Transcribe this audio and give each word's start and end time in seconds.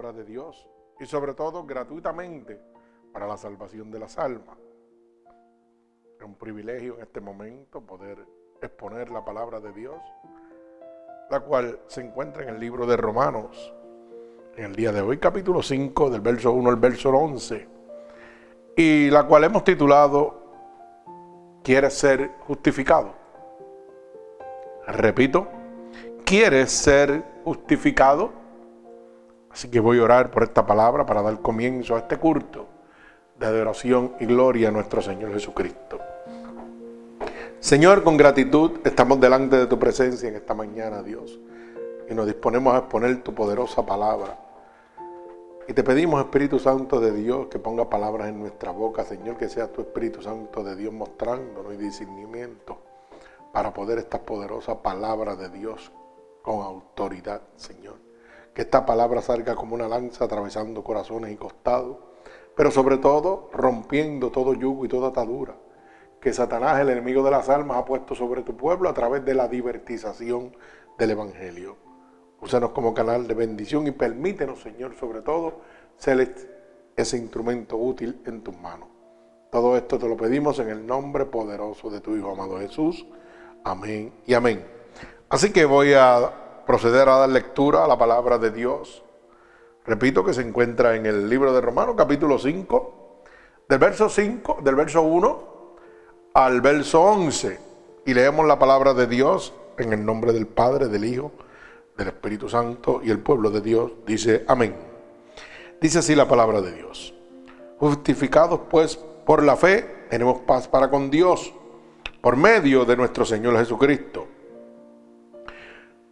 de 0.00 0.24
Dios 0.24 0.66
y 0.98 1.04
sobre 1.04 1.34
todo 1.34 1.64
gratuitamente 1.64 2.58
para 3.12 3.26
la 3.26 3.36
salvación 3.36 3.90
de 3.90 3.98
las 3.98 4.18
almas. 4.18 4.56
Es 6.18 6.24
un 6.24 6.34
privilegio 6.36 6.96
en 6.96 7.02
este 7.02 7.20
momento 7.20 7.82
poder 7.82 8.18
exponer 8.62 9.10
la 9.10 9.24
palabra 9.24 9.60
de 9.60 9.72
Dios, 9.72 10.00
la 11.30 11.40
cual 11.40 11.80
se 11.86 12.00
encuentra 12.00 12.42
en 12.42 12.48
el 12.50 12.60
libro 12.60 12.86
de 12.86 12.96
Romanos, 12.96 13.74
en 14.56 14.64
el 14.64 14.74
día 14.74 14.90
de 14.90 15.02
hoy, 15.02 15.18
capítulo 15.18 15.62
5, 15.62 16.10
del 16.10 16.22
verso 16.22 16.52
1 16.52 16.70
al 16.70 16.76
verso 16.76 17.10
11, 17.10 17.68
y 18.76 19.10
la 19.10 19.26
cual 19.26 19.44
hemos 19.44 19.64
titulado 19.64 20.40
¿Quieres 21.62 21.92
ser 21.92 22.30
justificado? 22.46 23.14
Repito, 24.86 25.46
¿quieres 26.24 26.72
ser 26.72 27.22
justificado? 27.44 28.39
Así 29.60 29.68
que 29.68 29.78
voy 29.78 29.98
a 29.98 30.04
orar 30.04 30.30
por 30.30 30.42
esta 30.42 30.64
palabra 30.64 31.04
para 31.04 31.20
dar 31.20 31.38
comienzo 31.42 31.94
a 31.94 31.98
este 31.98 32.16
culto 32.16 32.66
de 33.38 33.44
adoración 33.44 34.14
y 34.18 34.24
gloria 34.24 34.68
a 34.68 34.70
nuestro 34.70 35.02
Señor 35.02 35.34
Jesucristo. 35.34 35.98
Señor, 37.58 38.02
con 38.02 38.16
gratitud 38.16 38.80
estamos 38.84 39.20
delante 39.20 39.58
de 39.58 39.66
tu 39.66 39.78
presencia 39.78 40.30
en 40.30 40.36
esta 40.36 40.54
mañana, 40.54 41.02
Dios, 41.02 41.38
y 42.08 42.14
nos 42.14 42.24
disponemos 42.24 42.72
a 42.74 42.78
exponer 42.78 43.22
tu 43.22 43.34
poderosa 43.34 43.84
palabra. 43.84 44.38
Y 45.68 45.74
te 45.74 45.84
pedimos, 45.84 46.22
Espíritu 46.22 46.58
Santo 46.58 46.98
de 46.98 47.12
Dios, 47.12 47.48
que 47.48 47.58
ponga 47.58 47.90
palabras 47.90 48.30
en 48.30 48.40
nuestra 48.40 48.70
boca, 48.70 49.04
Señor, 49.04 49.36
que 49.36 49.50
sea 49.50 49.70
tu 49.70 49.82
Espíritu 49.82 50.22
Santo 50.22 50.64
de 50.64 50.74
Dios 50.74 50.94
mostrándonos 50.94 51.74
y 51.74 51.76
discernimiento 51.76 52.78
para 53.52 53.74
poder 53.74 53.98
esta 53.98 54.22
poderosa 54.22 54.80
palabra 54.80 55.36
de 55.36 55.50
Dios 55.50 55.92
con 56.40 56.62
autoridad, 56.62 57.42
Señor. 57.56 58.09
Que 58.54 58.62
esta 58.62 58.84
palabra 58.84 59.22
salga 59.22 59.54
como 59.54 59.74
una 59.74 59.88
lanza 59.88 60.24
atravesando 60.24 60.82
corazones 60.82 61.32
y 61.32 61.36
costados, 61.36 61.98
pero 62.56 62.70
sobre 62.70 62.98
todo 62.98 63.50
rompiendo 63.52 64.30
todo 64.30 64.54
yugo 64.54 64.84
y 64.84 64.88
toda 64.88 65.08
atadura 65.08 65.54
que 66.20 66.32
Satanás, 66.32 66.78
el 66.80 66.90
enemigo 66.90 67.22
de 67.22 67.30
las 67.30 67.48
almas, 67.48 67.78
ha 67.78 67.84
puesto 67.84 68.14
sobre 68.14 68.42
tu 68.42 68.56
pueblo 68.56 68.88
a 68.88 68.94
través 68.94 69.24
de 69.24 69.34
la 69.34 69.48
divertización 69.48 70.54
del 70.98 71.12
Evangelio. 71.12 71.76
Úsanos 72.42 72.70
como 72.70 72.92
canal 72.92 73.26
de 73.26 73.34
bendición 73.34 73.86
y 73.86 73.90
permítenos, 73.90 74.60
Señor, 74.60 74.94
sobre 74.96 75.22
todo, 75.22 75.60
ser 75.96 76.36
ese 76.94 77.16
instrumento 77.16 77.76
útil 77.76 78.20
en 78.26 78.42
tus 78.42 78.56
manos. 78.58 78.88
Todo 79.50 79.76
esto 79.76 79.98
te 79.98 80.08
lo 80.08 80.16
pedimos 80.16 80.58
en 80.58 80.68
el 80.68 80.86
nombre 80.86 81.24
poderoso 81.24 81.90
de 81.90 82.00
tu 82.00 82.14
Hijo 82.14 82.30
amado 82.30 82.58
Jesús. 82.58 83.06
Amén 83.64 84.12
y 84.26 84.34
amén. 84.34 84.64
Así 85.28 85.52
que 85.52 85.64
voy 85.64 85.94
a 85.94 86.30
proceder 86.70 87.08
a 87.08 87.16
dar 87.16 87.28
lectura 87.28 87.84
a 87.84 87.88
la 87.88 87.98
palabra 87.98 88.38
de 88.38 88.52
Dios. 88.52 89.02
Repito 89.84 90.24
que 90.24 90.32
se 90.32 90.42
encuentra 90.42 90.94
en 90.94 91.04
el 91.04 91.28
libro 91.28 91.52
de 91.52 91.60
Romanos 91.60 91.96
capítulo 91.98 92.38
5, 92.38 93.24
del 93.68 93.78
verso 93.80 94.08
5, 94.08 94.58
del 94.62 94.76
verso 94.76 95.02
1 95.02 95.74
al 96.32 96.60
verso 96.60 97.02
11. 97.02 97.58
Y 98.06 98.14
leemos 98.14 98.46
la 98.46 98.60
palabra 98.60 98.94
de 98.94 99.08
Dios 99.08 99.52
en 99.78 99.92
el 99.92 100.04
nombre 100.04 100.32
del 100.32 100.46
Padre, 100.46 100.86
del 100.86 101.06
Hijo, 101.06 101.32
del 101.98 102.06
Espíritu 102.06 102.48
Santo 102.48 103.00
y 103.02 103.10
el 103.10 103.18
pueblo 103.18 103.50
de 103.50 103.62
Dios 103.62 103.90
dice 104.06 104.44
amén. 104.46 104.76
Dice 105.80 105.98
así 105.98 106.14
la 106.14 106.28
palabra 106.28 106.60
de 106.60 106.70
Dios. 106.70 107.12
Justificados 107.80 108.60
pues 108.70 108.94
por 109.26 109.42
la 109.42 109.56
fe, 109.56 110.06
tenemos 110.08 110.42
paz 110.42 110.68
para 110.68 110.88
con 110.88 111.10
Dios 111.10 111.52
por 112.20 112.36
medio 112.36 112.84
de 112.84 112.96
nuestro 112.96 113.24
Señor 113.24 113.58
Jesucristo 113.58 114.28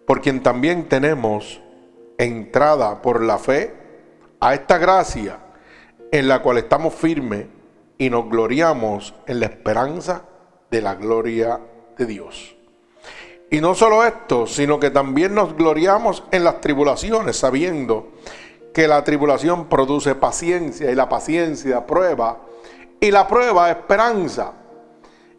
por 0.08 0.22
quien 0.22 0.42
también 0.42 0.88
tenemos 0.88 1.60
entrada 2.16 3.02
por 3.02 3.22
la 3.22 3.36
fe 3.36 3.74
a 4.40 4.54
esta 4.54 4.78
gracia 4.78 5.38
en 6.10 6.28
la 6.28 6.40
cual 6.40 6.56
estamos 6.56 6.94
firmes 6.94 7.44
y 7.98 8.08
nos 8.08 8.26
gloriamos 8.26 9.14
en 9.26 9.40
la 9.40 9.46
esperanza 9.46 10.22
de 10.70 10.80
la 10.80 10.94
gloria 10.94 11.60
de 11.98 12.06
Dios. 12.06 12.56
Y 13.50 13.60
no 13.60 13.74
solo 13.74 14.02
esto, 14.02 14.46
sino 14.46 14.80
que 14.80 14.88
también 14.90 15.34
nos 15.34 15.54
gloriamos 15.54 16.24
en 16.30 16.42
las 16.42 16.62
tribulaciones, 16.62 17.36
sabiendo 17.36 18.12
que 18.72 18.88
la 18.88 19.04
tribulación 19.04 19.66
produce 19.66 20.14
paciencia 20.14 20.90
y 20.90 20.94
la 20.94 21.10
paciencia 21.10 21.84
prueba 21.84 22.46
y 22.98 23.10
la 23.10 23.28
prueba 23.28 23.70
esperanza. 23.70 24.54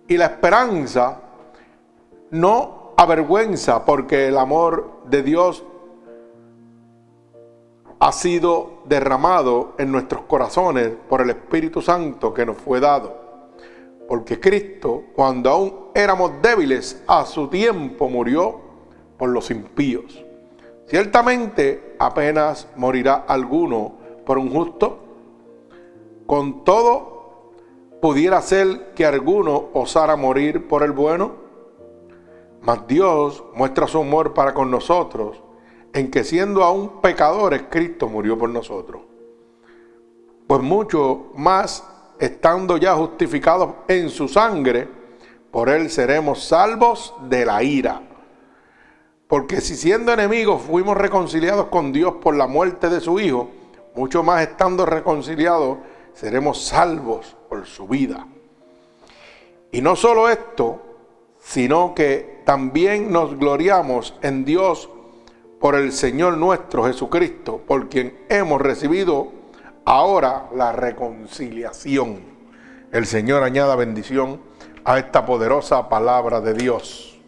Y 0.07 0.15
la 0.15 0.25
esperanza 0.25 1.21
no 2.29 2.78
avergüenza 2.99 3.85
porque 3.85 4.27
el 4.27 4.37
amor 4.37 4.91
de 5.05 5.23
Dios 5.23 5.63
ha 7.97 8.11
sido 8.11 8.81
derramado 8.83 9.73
en 9.77 9.89
nuestros 9.89 10.23
corazones 10.23 10.91
por 11.07 11.21
el 11.21 11.29
Espíritu 11.29 11.81
Santo 11.81 12.33
que 12.33 12.45
nos 12.45 12.57
fue 12.57 12.81
dado. 12.81 13.15
Porque 14.05 14.41
Cristo, 14.41 15.03
cuando 15.15 15.49
aún 15.49 15.73
éramos 15.95 16.41
débiles, 16.41 17.01
a 17.07 17.25
su 17.25 17.47
tiempo 17.47 18.09
murió 18.09 18.59
por 19.17 19.29
los 19.29 19.49
impíos. 19.49 20.25
Ciertamente 20.85 21.95
apenas 21.99 22.67
morirá 22.75 23.23
alguno 23.29 23.93
por 24.25 24.37
un 24.37 24.51
justo. 24.51 24.99
Con 26.25 26.65
todo, 26.65 27.53
pudiera 28.01 28.41
ser 28.41 28.93
que 28.93 29.05
alguno 29.05 29.69
osara 29.71 30.17
morir 30.17 30.67
por 30.67 30.83
el 30.83 30.91
bueno. 30.91 31.48
Mas 32.61 32.87
Dios 32.87 33.43
muestra 33.55 33.87
su 33.87 33.99
amor 33.99 34.33
para 34.33 34.53
con 34.53 34.69
nosotros 34.69 35.41
en 35.93 36.11
que 36.11 36.23
siendo 36.23 36.63
aún 36.63 37.01
pecadores, 37.01 37.63
Cristo 37.69 38.07
murió 38.07 38.37
por 38.37 38.49
nosotros. 38.49 39.01
Pues 40.47 40.61
mucho 40.61 41.27
más, 41.35 41.83
estando 42.19 42.77
ya 42.77 42.95
justificados 42.95 43.71
en 43.87 44.09
su 44.09 44.27
sangre, 44.27 44.87
por 45.51 45.69
él 45.69 45.89
seremos 45.89 46.43
salvos 46.43 47.13
de 47.27 47.45
la 47.45 47.63
ira. 47.63 48.01
Porque 49.27 49.61
si 49.61 49.75
siendo 49.75 50.11
enemigos 50.11 50.61
fuimos 50.61 50.97
reconciliados 50.97 51.67
con 51.67 51.91
Dios 51.91 52.15
por 52.21 52.35
la 52.35 52.47
muerte 52.47 52.89
de 52.89 52.99
su 52.99 53.19
Hijo, 53.19 53.49
mucho 53.95 54.23
más 54.23 54.41
estando 54.41 54.85
reconciliados, 54.85 55.77
seremos 56.13 56.65
salvos 56.65 57.35
por 57.47 57.65
su 57.65 57.87
vida. 57.87 58.27
Y 59.71 59.81
no 59.81 59.95
solo 59.95 60.29
esto, 60.29 60.81
sino 61.39 61.93
que 61.93 62.38
también 62.49 63.11
nos 63.11 63.37
gloriamos 63.37 64.17
en 64.23 64.43
Dios 64.43 64.89
por 65.59 65.75
el 65.75 65.91
Señor 65.91 66.35
nuestro 66.35 66.85
Jesucristo, 66.85 67.61
por 67.67 67.89
quien 67.89 68.25
hemos 68.27 68.59
recibido 68.59 69.31
ahora 69.85 70.49
la 70.55 70.71
reconciliación. 70.71 72.21
El 72.91 73.05
Señor 73.05 73.43
añada 73.43 73.75
bendición 73.75 74.41
a 74.83 74.97
esta 74.97 75.27
poderosa 75.27 75.89
palabra 75.89 76.41
de 76.41 76.55
Dios. 76.55 77.21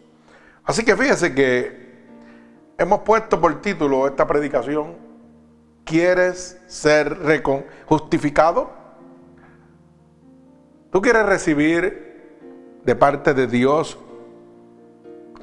Así 0.64 0.84
que 0.84 0.96
fíjese 0.96 1.32
que 1.32 2.02
hemos 2.76 3.02
puesto 3.02 3.40
por 3.40 3.60
título 3.60 4.08
esta 4.08 4.26
predicación, 4.26 4.96
¿quieres 5.84 6.60
ser 6.66 7.16
justificado? 7.86 8.72
¿Tú 10.90 11.00
quieres 11.00 11.26
recibir 11.26 12.80
de 12.84 12.96
parte 12.96 13.34
de 13.34 13.46
Dios 13.46 13.96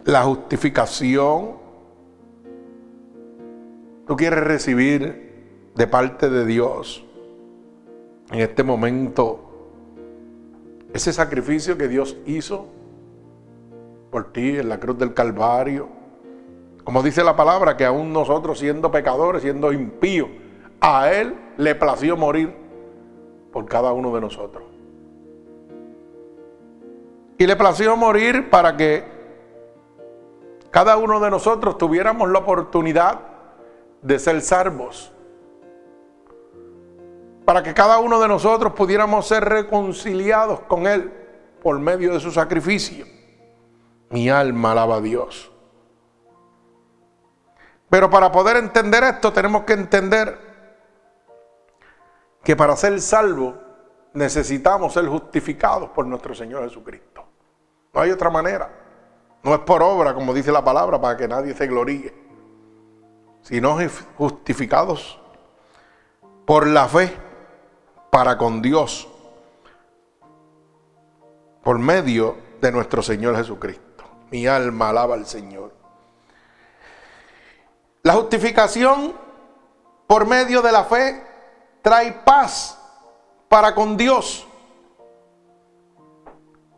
la 0.06 0.24
justificación. 0.24 1.58
Tú 4.08 4.16
quieres 4.16 4.40
recibir 4.40 5.72
de 5.76 5.88
parte 5.88 6.30
de 6.30 6.46
Dios 6.46 7.06
en 8.32 8.40
este 8.40 8.64
momento 8.64 9.46
ese 10.94 11.14
sacrificio 11.14 11.78
que 11.78 11.88
Dios 11.88 12.18
hizo 12.26 12.68
por 14.10 14.34
ti 14.34 14.58
en 14.58 14.70
la 14.70 14.80
cruz 14.80 14.98
del 14.98 15.14
Calvario. 15.14 15.88
Como 16.84 17.04
dice 17.04 17.24
la 17.24 17.36
palabra, 17.36 17.78
que 17.78 17.86
aún 17.86 18.12
nosotros 18.12 18.58
siendo 18.58 18.92
pecadores, 18.92 19.44
siendo 19.44 19.72
impíos, 19.72 20.30
a 20.82 21.12
Él 21.12 21.36
le 21.58 21.76
plació 21.76 22.18
morir 22.18 22.54
por 23.52 23.66
cada 23.66 23.94
uno 23.94 24.14
de 24.16 24.22
nosotros. 24.22 24.64
Y 27.38 27.46
le 27.46 27.56
plació 27.56 27.96
morir 27.96 28.50
para 28.50 28.76
que 28.76 29.19
cada 30.72 30.98
uno 30.98 31.20
de 31.20 31.30
nosotros 31.30 31.78
tuviéramos 31.78 32.30
la 32.30 32.40
oportunidad 32.40 33.20
de 34.02 34.20
ser 34.20 34.42
salvos. 34.42 35.12
Para 37.46 37.64
que 37.64 37.74
cada 37.74 38.00
uno 38.00 38.20
de 38.20 38.28
nosotros 38.28 38.74
pudiéramos 38.74 39.28
ser 39.28 39.44
reconciliados 39.44 40.60
con 40.62 40.86
Él 40.86 41.12
por 41.62 41.80
medio 41.80 42.14
de 42.14 42.20
su 42.20 42.32
sacrificio. 42.32 43.06
Mi 44.10 44.30
alma 44.30 44.72
alaba 44.72 44.98
a 44.98 45.02
Dios. 45.02 45.52
Pero 47.90 48.10
para 48.10 48.32
poder 48.32 48.58
entender 48.58 49.04
esto 49.04 49.34
tenemos 49.34 49.64
que 49.64 49.74
entender 49.74 50.38
que 52.44 52.56
para 52.56 52.76
ser 52.76 53.02
salvos 53.02 53.56
necesitamos 54.14 54.94
ser 54.94 55.08
justificados 55.08 55.90
por 55.90 56.06
nuestro 56.06 56.36
Señor 56.36 56.64
Jesucristo. 56.64 57.26
No 57.94 58.02
hay 58.02 58.12
otra 58.12 58.30
manera. 58.30 58.89
No 59.44 59.54
es 59.54 59.60
por 59.62 59.82
obra, 59.82 60.14
como 60.14 60.34
dice 60.34 60.52
la 60.52 60.64
palabra, 60.64 61.00
para 61.00 61.18
que 61.18 61.28
nadie 61.28 61.54
se 61.54 61.68
gloríe. 61.68 62.14
sino 63.42 63.78
justificados 64.18 65.20
por 66.46 66.68
la 66.68 66.88
fe 66.88 67.16
para 68.10 68.38
con 68.38 68.62
Dios, 68.62 69.08
por 71.64 71.80
medio 71.80 72.38
de 72.60 72.72
nuestro 72.72 73.02
Señor 73.02 73.36
Jesucristo. 73.38 74.04
Mi 74.30 74.46
alma 74.46 74.90
alaba 74.90 75.16
al 75.16 75.26
Señor. 75.26 75.74
La 78.04 78.14
justificación 78.14 79.14
por 80.06 80.28
medio 80.28 80.62
de 80.62 80.72
la 80.72 80.84
fe 80.84 81.24
trae 81.82 82.12
paz 82.12 82.78
para 83.48 83.74
con 83.74 83.96
Dios. 83.96 84.48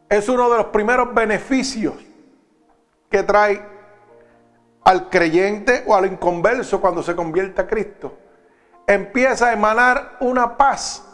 Es 0.10 0.30
uno 0.30 0.50
de 0.50 0.58
los 0.58 0.68
primeros 0.68 1.14
beneficios 1.14 1.96
que 3.12 3.24
trae 3.24 3.62
al 4.84 5.10
creyente 5.10 5.84
o 5.86 5.96
al 5.96 6.06
inconverso 6.06 6.82
cuando 6.82 7.04
se 7.04 7.16
convierte 7.16 7.62
a 7.62 7.68
Cristo. 7.68 8.18
Empieza 8.88 9.50
a 9.50 9.54
emanar 9.54 10.18
una 10.22 10.58
paz 10.58 11.06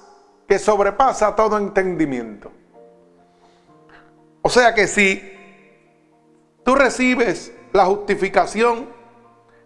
que 0.48 0.58
sobrepasa 0.60 1.36
todo 1.36 1.58
entendimiento. 1.58 2.52
O 4.42 4.50
sea 4.50 4.74
que 4.74 4.88
si 4.88 5.22
tú 6.64 6.76
recibes 6.76 7.52
la 7.74 7.86
justificación 7.86 8.88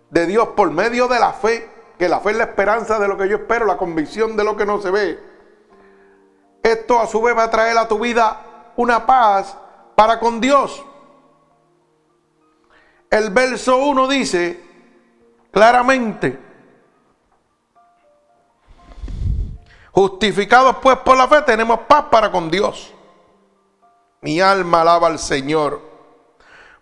de 0.09 0.25
Dios 0.25 0.49
por 0.49 0.71
medio 0.71 1.07
de 1.07 1.19
la 1.19 1.33
fe, 1.33 1.69
que 1.99 2.09
la 2.09 2.19
fe 2.19 2.31
es 2.31 2.37
la 2.37 2.45
esperanza 2.45 2.97
de 2.97 3.07
lo 3.07 3.17
que 3.17 3.29
yo 3.29 3.37
espero, 3.37 3.65
la 3.65 3.77
convicción 3.77 4.35
de 4.35 4.43
lo 4.43 4.57
que 4.57 4.65
no 4.65 4.81
se 4.81 4.89
ve, 4.89 5.19
esto 6.63 6.99
a 6.99 7.05
su 7.05 7.21
vez 7.21 7.37
va 7.37 7.43
a 7.43 7.51
traer 7.51 7.77
a 7.77 7.87
tu 7.87 7.99
vida 7.99 8.73
una 8.75 9.05
paz 9.05 9.55
para 9.95 10.19
con 10.19 10.41
Dios. 10.41 10.83
El 13.11 13.29
verso 13.29 13.75
1 13.75 14.07
dice 14.07 14.63
claramente, 15.51 16.39
justificados 19.91 20.77
pues 20.81 20.97
por 20.99 21.17
la 21.17 21.27
fe 21.27 21.41
tenemos 21.41 21.81
paz 21.81 22.05
para 22.09 22.31
con 22.31 22.49
Dios. 22.49 22.93
Mi 24.21 24.39
alma 24.39 24.79
alaba 24.79 25.07
al 25.07 25.19
Señor 25.19 25.81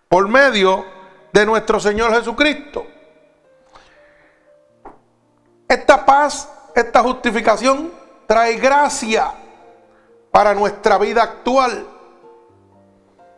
por 0.07 0.27
medio 0.27 0.85
de 1.33 1.47
nuestro 1.47 1.79
Señor 1.79 2.13
Jesucristo. 2.13 2.85
Esta 5.67 6.05
paz, 6.05 6.47
esta 6.75 7.01
justificación 7.01 7.91
trae 8.27 8.55
gracia 8.57 9.33
para 10.29 10.53
nuestra 10.53 10.99
vida 10.99 11.23
actual. 11.23 11.87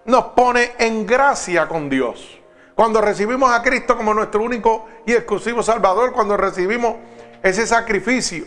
Nos 0.03 0.25
pone 0.25 0.73
en 0.77 1.05
gracia 1.05 1.69
con 1.69 1.89
Dios. 1.89 2.40
Cuando 2.81 2.99
recibimos 2.99 3.51
a 3.51 3.61
Cristo 3.61 3.95
como 3.95 4.11
nuestro 4.11 4.41
único 4.41 4.87
y 5.05 5.13
exclusivo 5.13 5.61
Salvador, 5.61 6.13
cuando 6.13 6.35
recibimos 6.35 6.95
ese 7.43 7.67
sacrificio, 7.67 8.43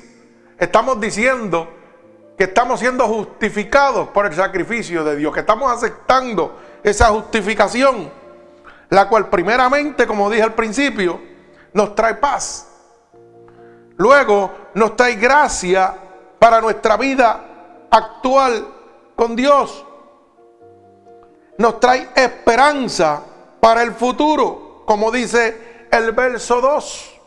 estamos 0.58 1.00
diciendo 1.00 1.69
que 2.36 2.42
estamos 2.42 2.81
siendo 2.81 3.06
justificados 3.06 4.08
por 4.08 4.26
el 4.26 4.34
sacrificio 4.34 5.04
de 5.04 5.14
Dios, 5.14 5.32
que 5.32 5.38
estamos 5.38 5.70
aceptando 5.70 6.58
esa 6.82 7.10
justificación, 7.10 8.10
la 8.88 9.08
cual 9.08 9.31
primeramente, 9.31 10.04
como 10.04 10.28
dije 10.28 10.42
al 10.42 10.54
principio, 10.54 11.20
nos 11.72 11.94
trae 11.94 12.16
paz. 12.16 12.66
Luego 13.98 14.50
nos 14.75 14.96
trae 14.96 15.14
gracia 15.14 15.94
para 16.40 16.60
nuestra 16.60 16.96
vida 16.96 17.86
actual 17.88 18.66
con 19.14 19.36
Dios. 19.36 19.86
Nos 21.56 21.78
trae 21.78 22.08
esperanza 22.16 23.22
para 23.64 23.82
el 23.82 23.94
futuro, 23.94 24.82
como 24.84 25.11
dice 25.11 25.87
el 25.90 26.12
verso 26.12 26.61
2. 26.61 27.20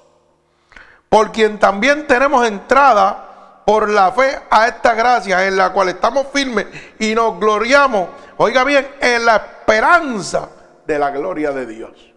Por 1.09 1.31
quien 1.31 1.57
también 1.57 2.05
tenemos 2.05 2.45
entrada 2.45 3.63
por 3.65 3.89
la 3.89 4.11
fe 4.11 4.39
a 4.51 4.67
esta 4.67 4.93
gracia 4.93 5.47
en 5.47 5.57
la 5.57 5.73
cual 5.73 5.89
estamos 5.89 6.27
firmes 6.31 6.67
y 6.99 7.15
nos 7.15 7.39
gloriamos, 7.39 8.09
oiga 8.37 8.63
bien, 8.63 8.87
en 8.99 9.25
la 9.25 9.37
esperanza 9.37 10.49
de 10.85 10.99
la 10.99 11.09
gloria 11.09 11.53
de 11.53 11.65
Dios. 11.65 12.13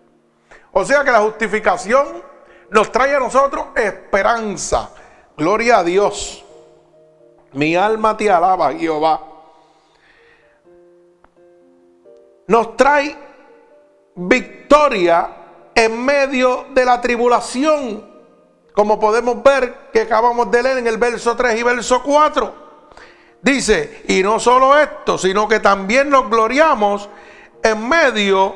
O 0.72 0.84
sea 0.84 1.02
que 1.02 1.12
la 1.12 1.20
justificación 1.20 2.22
nos 2.68 2.92
trae 2.92 3.16
a 3.16 3.20
nosotros 3.20 3.68
esperanza. 3.74 4.90
Gloria 5.34 5.78
a 5.78 5.82
Dios. 5.82 6.44
Mi 7.52 7.74
alma 7.74 8.18
te 8.18 8.30
alaba, 8.30 8.70
Jehová. 8.74 9.18
Nos 12.48 12.76
trae 12.76 13.29
victoria 14.14 15.36
en 15.74 16.04
medio 16.04 16.66
de 16.74 16.84
la 16.84 17.00
tribulación 17.00 18.10
como 18.80 18.98
podemos 18.98 19.42
ver 19.42 19.90
que 19.92 20.02
acabamos 20.02 20.50
de 20.50 20.62
leer 20.62 20.78
en 20.78 20.86
el 20.86 20.96
verso 20.96 21.36
3 21.36 21.58
y 21.58 21.62
verso 21.62 22.02
4. 22.02 22.54
Dice, 23.42 24.04
y 24.08 24.22
no 24.22 24.38
solo 24.38 24.78
esto, 24.78 25.18
sino 25.18 25.48
que 25.48 25.60
también 25.60 26.10
nos 26.10 26.28
gloriamos 26.28 27.08
en 27.62 27.88
medio 27.88 28.54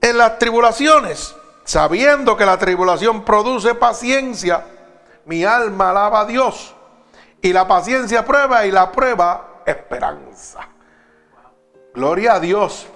en 0.00 0.18
las 0.18 0.38
tribulaciones, 0.38 1.34
sabiendo 1.64 2.36
que 2.36 2.44
la 2.44 2.58
tribulación 2.58 3.24
produce 3.24 3.74
paciencia. 3.74 4.66
Mi 5.24 5.44
alma 5.44 5.90
alaba 5.90 6.20
a 6.20 6.24
Dios. 6.24 6.74
Y 7.40 7.52
la 7.52 7.68
paciencia 7.68 8.24
prueba 8.24 8.66
y 8.66 8.70
la 8.70 8.90
prueba 8.90 9.62
esperanza. 9.64 10.68
Gloria 11.94 12.34
a 12.34 12.40
Dios. 12.40 12.86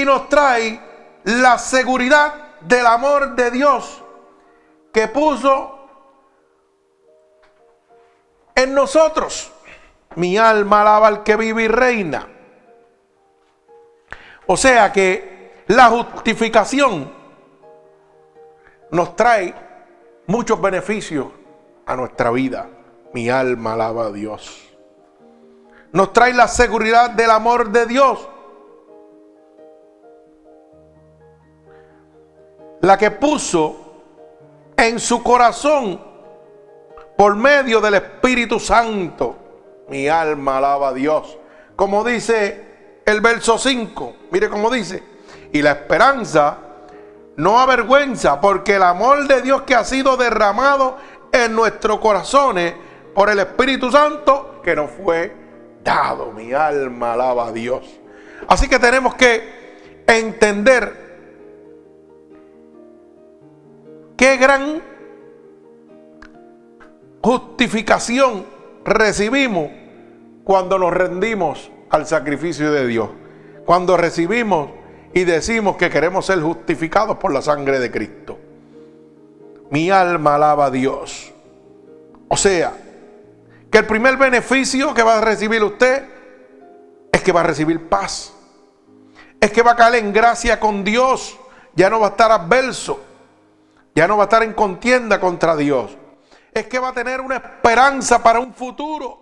Y 0.00 0.04
nos 0.06 0.30
trae 0.30 0.80
la 1.24 1.58
seguridad 1.58 2.32
del 2.62 2.86
amor 2.86 3.36
de 3.36 3.50
Dios 3.50 4.02
que 4.94 5.08
puso 5.08 5.78
en 8.54 8.72
nosotros. 8.72 9.52
Mi 10.14 10.38
alma 10.38 10.80
alaba 10.80 11.08
al 11.08 11.22
que 11.22 11.36
vive 11.36 11.64
y 11.64 11.68
reina. 11.68 12.26
O 14.46 14.56
sea 14.56 14.90
que 14.90 15.64
la 15.66 15.90
justificación 15.90 17.12
nos 18.90 19.14
trae 19.16 19.54
muchos 20.28 20.58
beneficios 20.62 21.26
a 21.84 21.94
nuestra 21.94 22.30
vida. 22.30 22.70
Mi 23.12 23.28
alma 23.28 23.74
alaba 23.74 24.06
a 24.06 24.12
Dios. 24.12 24.66
Nos 25.92 26.14
trae 26.14 26.32
la 26.32 26.48
seguridad 26.48 27.10
del 27.10 27.30
amor 27.30 27.68
de 27.68 27.84
Dios. 27.84 28.30
La 32.82 32.96
que 32.96 33.10
puso 33.10 33.90
en 34.76 34.98
su 34.98 35.22
corazón 35.22 36.00
por 37.16 37.36
medio 37.36 37.80
del 37.80 37.94
Espíritu 37.94 38.58
Santo. 38.58 39.36
Mi 39.88 40.08
alma 40.08 40.58
alaba 40.58 40.88
a 40.88 40.94
Dios. 40.94 41.36
Como 41.76 42.02
dice 42.04 43.00
el 43.04 43.20
verso 43.20 43.58
5, 43.58 44.14
mire 44.30 44.48
cómo 44.48 44.70
dice, 44.70 45.02
y 45.52 45.60
la 45.60 45.72
esperanza 45.72 46.58
no 47.36 47.58
avergüenza, 47.58 48.40
porque 48.40 48.76
el 48.76 48.82
amor 48.82 49.26
de 49.26 49.42
Dios 49.42 49.62
que 49.62 49.74
ha 49.74 49.84
sido 49.84 50.16
derramado 50.16 50.96
en 51.32 51.54
nuestros 51.54 51.98
corazones 52.00 52.74
por 53.14 53.28
el 53.30 53.40
Espíritu 53.40 53.90
Santo 53.90 54.60
que 54.62 54.74
nos 54.74 54.90
fue 54.90 55.34
dado. 55.82 56.32
Mi 56.32 56.52
alma 56.52 57.14
alaba 57.14 57.48
a 57.48 57.52
Dios. 57.52 57.84
Así 58.48 58.68
que 58.68 58.78
tenemos 58.78 59.14
que 59.14 60.02
entender 60.06 61.09
Qué 64.20 64.36
gran 64.36 64.82
justificación 67.22 68.44
recibimos 68.84 69.70
cuando 70.44 70.78
nos 70.78 70.92
rendimos 70.92 71.70
al 71.88 72.06
sacrificio 72.06 72.70
de 72.70 72.86
Dios. 72.86 73.08
Cuando 73.64 73.96
recibimos 73.96 74.72
y 75.14 75.24
decimos 75.24 75.78
que 75.78 75.88
queremos 75.88 76.26
ser 76.26 76.38
justificados 76.42 77.16
por 77.16 77.32
la 77.32 77.40
sangre 77.40 77.80
de 77.80 77.90
Cristo. 77.90 78.38
Mi 79.70 79.90
alma 79.90 80.34
alaba 80.34 80.66
a 80.66 80.70
Dios. 80.70 81.32
O 82.28 82.36
sea, 82.36 82.74
que 83.70 83.78
el 83.78 83.86
primer 83.86 84.18
beneficio 84.18 84.92
que 84.92 85.02
va 85.02 85.16
a 85.16 85.20
recibir 85.22 85.64
usted 85.64 86.04
es 87.10 87.22
que 87.22 87.32
va 87.32 87.40
a 87.40 87.44
recibir 87.44 87.88
paz. 87.88 88.34
Es 89.40 89.50
que 89.50 89.62
va 89.62 89.70
a 89.70 89.76
caer 89.76 89.94
en 89.94 90.12
gracia 90.12 90.60
con 90.60 90.84
Dios. 90.84 91.38
Ya 91.74 91.88
no 91.88 92.00
va 92.00 92.08
a 92.08 92.10
estar 92.10 92.30
adverso. 92.30 93.04
Ya 93.94 94.06
no 94.06 94.16
va 94.16 94.24
a 94.24 94.26
estar 94.26 94.42
en 94.42 94.54
contienda 94.54 95.20
contra 95.20 95.56
Dios. 95.56 95.96
Es 96.52 96.66
que 96.66 96.78
va 96.78 96.88
a 96.88 96.92
tener 96.92 97.20
una 97.20 97.36
esperanza 97.36 98.22
para 98.22 98.40
un 98.40 98.54
futuro. 98.54 99.18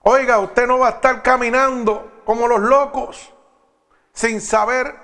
Oiga, 0.00 0.38
usted 0.38 0.66
no 0.66 0.78
va 0.78 0.88
a 0.88 0.90
estar 0.92 1.22
caminando 1.22 2.22
como 2.24 2.48
los 2.48 2.60
locos 2.60 3.32
sin 4.12 4.40
saber 4.40 4.94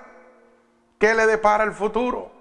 qué 0.98 1.14
le 1.14 1.26
depara 1.26 1.64
el 1.64 1.72
futuro. 1.72 2.32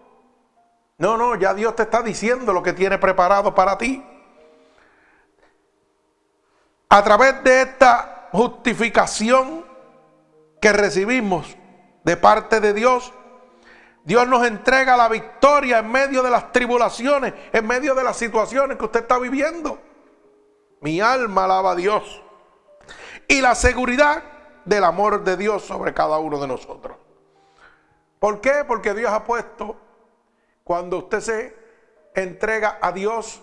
No, 0.98 1.18
no, 1.18 1.36
ya 1.36 1.54
Dios 1.54 1.76
te 1.76 1.84
está 1.84 2.02
diciendo 2.02 2.54
lo 2.54 2.64
que 2.64 2.74
tiene 2.74 2.98
preparado 2.98 3.54
para 3.54 3.78
ti. 3.78 4.04
A 6.90 7.04
través 7.04 7.44
de 7.44 7.62
esta 7.62 8.30
justificación 8.32 9.66
que 10.60 10.74
recibimos 10.74 11.56
de 12.04 12.18
parte 12.18 12.60
de 12.60 12.74
Dios, 12.74 13.14
Dios 14.08 14.26
nos 14.26 14.48
entrega 14.48 14.96
la 14.96 15.10
victoria 15.10 15.80
en 15.80 15.92
medio 15.92 16.24
de 16.24 16.32
las 16.32 16.54
tribulaciones, 16.54 17.34
en 17.52 17.68
medio 17.68 17.94
de 17.94 18.06
las 18.06 18.16
situaciones 18.16 18.78
que 18.78 18.86
usted 18.86 19.02
está 19.02 19.20
viviendo. 19.20 19.82
Mi 20.80 21.02
alma 21.02 21.44
alaba 21.44 21.72
a 21.72 21.76
Dios. 21.76 22.24
Y 23.28 23.42
la 23.42 23.54
seguridad 23.54 24.24
del 24.64 24.86
amor 24.86 25.26
de 25.26 25.36
Dios 25.36 25.66
sobre 25.66 25.94
cada 25.94 26.20
uno 26.20 26.40
de 26.40 26.48
nosotros. 26.48 26.96
¿Por 28.18 28.40
qué? 28.40 28.64
Porque 28.66 28.94
Dios 28.94 29.12
ha 29.12 29.26
puesto, 29.26 29.76
cuando 30.64 31.00
usted 31.00 31.20
se 31.20 31.58
entrega 32.16 32.80
a 32.82 32.94
Dios 32.94 33.42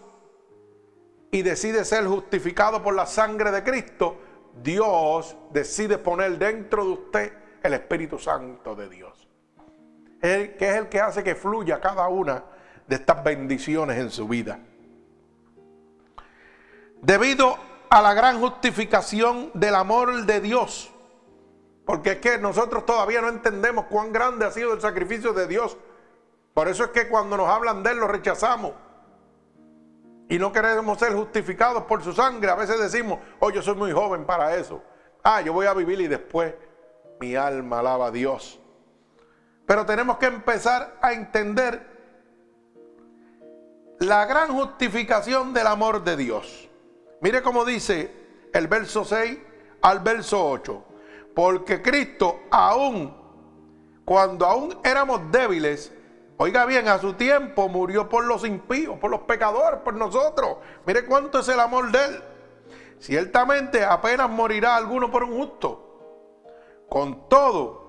y 1.30 1.42
decide 1.42 1.84
ser 1.84 2.06
justificado 2.06 2.82
por 2.82 2.94
la 2.94 3.04
sangre 3.04 3.50
de 3.50 3.62
Cristo, 3.62 4.16
Dios 4.62 5.36
decide 5.50 5.98
poner 5.98 6.38
dentro 6.38 6.86
de 6.86 6.90
usted 6.90 7.32
el 7.62 7.74
Espíritu 7.74 8.18
Santo 8.18 8.74
de 8.74 8.88
Dios 8.88 9.24
que 10.24 10.70
es 10.70 10.76
el 10.76 10.88
que 10.88 11.00
hace 11.00 11.22
que 11.22 11.34
fluya 11.34 11.80
cada 11.80 12.08
una 12.08 12.44
de 12.86 12.96
estas 12.96 13.22
bendiciones 13.22 13.98
en 13.98 14.10
su 14.10 14.26
vida. 14.26 14.58
Debido 17.02 17.58
a 17.90 18.00
la 18.00 18.14
gran 18.14 18.40
justificación 18.40 19.50
del 19.52 19.74
amor 19.74 20.24
de 20.24 20.40
Dios, 20.40 20.90
porque 21.84 22.12
es 22.12 22.18
que 22.18 22.38
nosotros 22.38 22.86
todavía 22.86 23.20
no 23.20 23.28
entendemos 23.28 23.84
cuán 23.86 24.12
grande 24.12 24.46
ha 24.46 24.50
sido 24.50 24.72
el 24.72 24.80
sacrificio 24.80 25.34
de 25.34 25.46
Dios. 25.46 25.76
Por 26.54 26.68
eso 26.68 26.84
es 26.84 26.90
que 26.90 27.08
cuando 27.08 27.36
nos 27.36 27.48
hablan 27.48 27.82
de 27.82 27.90
Él 27.90 27.98
lo 27.98 28.08
rechazamos. 28.08 28.72
Y 30.30 30.38
no 30.38 30.50
queremos 30.50 30.98
ser 30.98 31.12
justificados 31.12 31.84
por 31.84 32.02
su 32.02 32.14
sangre. 32.14 32.50
A 32.50 32.54
veces 32.54 32.80
decimos, 32.80 33.18
oh, 33.40 33.50
yo 33.50 33.60
soy 33.60 33.74
muy 33.74 33.92
joven 33.92 34.24
para 34.24 34.56
eso. 34.56 34.82
Ah, 35.22 35.42
yo 35.42 35.52
voy 35.52 35.66
a 35.66 35.74
vivir 35.74 36.00
y 36.00 36.08
después 36.08 36.54
mi 37.20 37.36
alma 37.36 37.80
alaba 37.80 38.06
a 38.06 38.10
Dios. 38.10 38.58
Pero 39.66 39.86
tenemos 39.86 40.18
que 40.18 40.26
empezar 40.26 40.96
a 41.00 41.12
entender 41.12 41.94
la 43.98 44.26
gran 44.26 44.52
justificación 44.52 45.54
del 45.54 45.66
amor 45.66 46.04
de 46.04 46.16
Dios. 46.16 46.68
Mire 47.20 47.42
cómo 47.42 47.64
dice 47.64 48.12
el 48.52 48.68
verso 48.68 49.04
6 49.04 49.38
al 49.82 50.00
verso 50.00 50.46
8. 50.46 50.84
Porque 51.34 51.82
Cristo 51.82 52.40
aún, 52.50 53.16
cuando 54.04 54.46
aún 54.46 54.78
éramos 54.84 55.32
débiles, 55.32 55.92
oiga 56.36 56.66
bien, 56.66 56.88
a 56.88 56.98
su 56.98 57.14
tiempo 57.14 57.68
murió 57.68 58.08
por 58.08 58.24
los 58.24 58.44
impíos, 58.44 58.98
por 58.98 59.10
los 59.10 59.20
pecadores, 59.22 59.80
por 59.80 59.94
nosotros. 59.94 60.58
Mire 60.86 61.06
cuánto 61.06 61.38
es 61.40 61.48
el 61.48 61.58
amor 61.58 61.90
de 61.90 62.04
Él. 62.04 62.22
Ciertamente 62.98 63.84
apenas 63.84 64.28
morirá 64.30 64.76
alguno 64.76 65.10
por 65.10 65.24
un 65.24 65.36
justo. 65.36 65.80
Con 66.88 67.28
todo, 67.28 67.83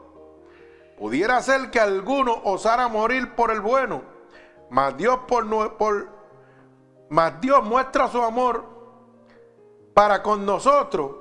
Pudiera 0.97 1.41
ser 1.41 1.71
que 1.71 1.79
alguno 1.79 2.41
osara 2.45 2.87
morir 2.87 3.35
por 3.35 3.51
el 3.51 3.59
bueno, 3.59 4.01
mas 4.69 4.95
Dios, 4.95 5.19
por, 5.27 6.09
mas 7.09 7.41
Dios 7.41 7.63
muestra 7.63 8.07
su 8.07 8.21
amor 8.21 8.63
para 9.93 10.23
con 10.23 10.45
nosotros, 10.45 11.17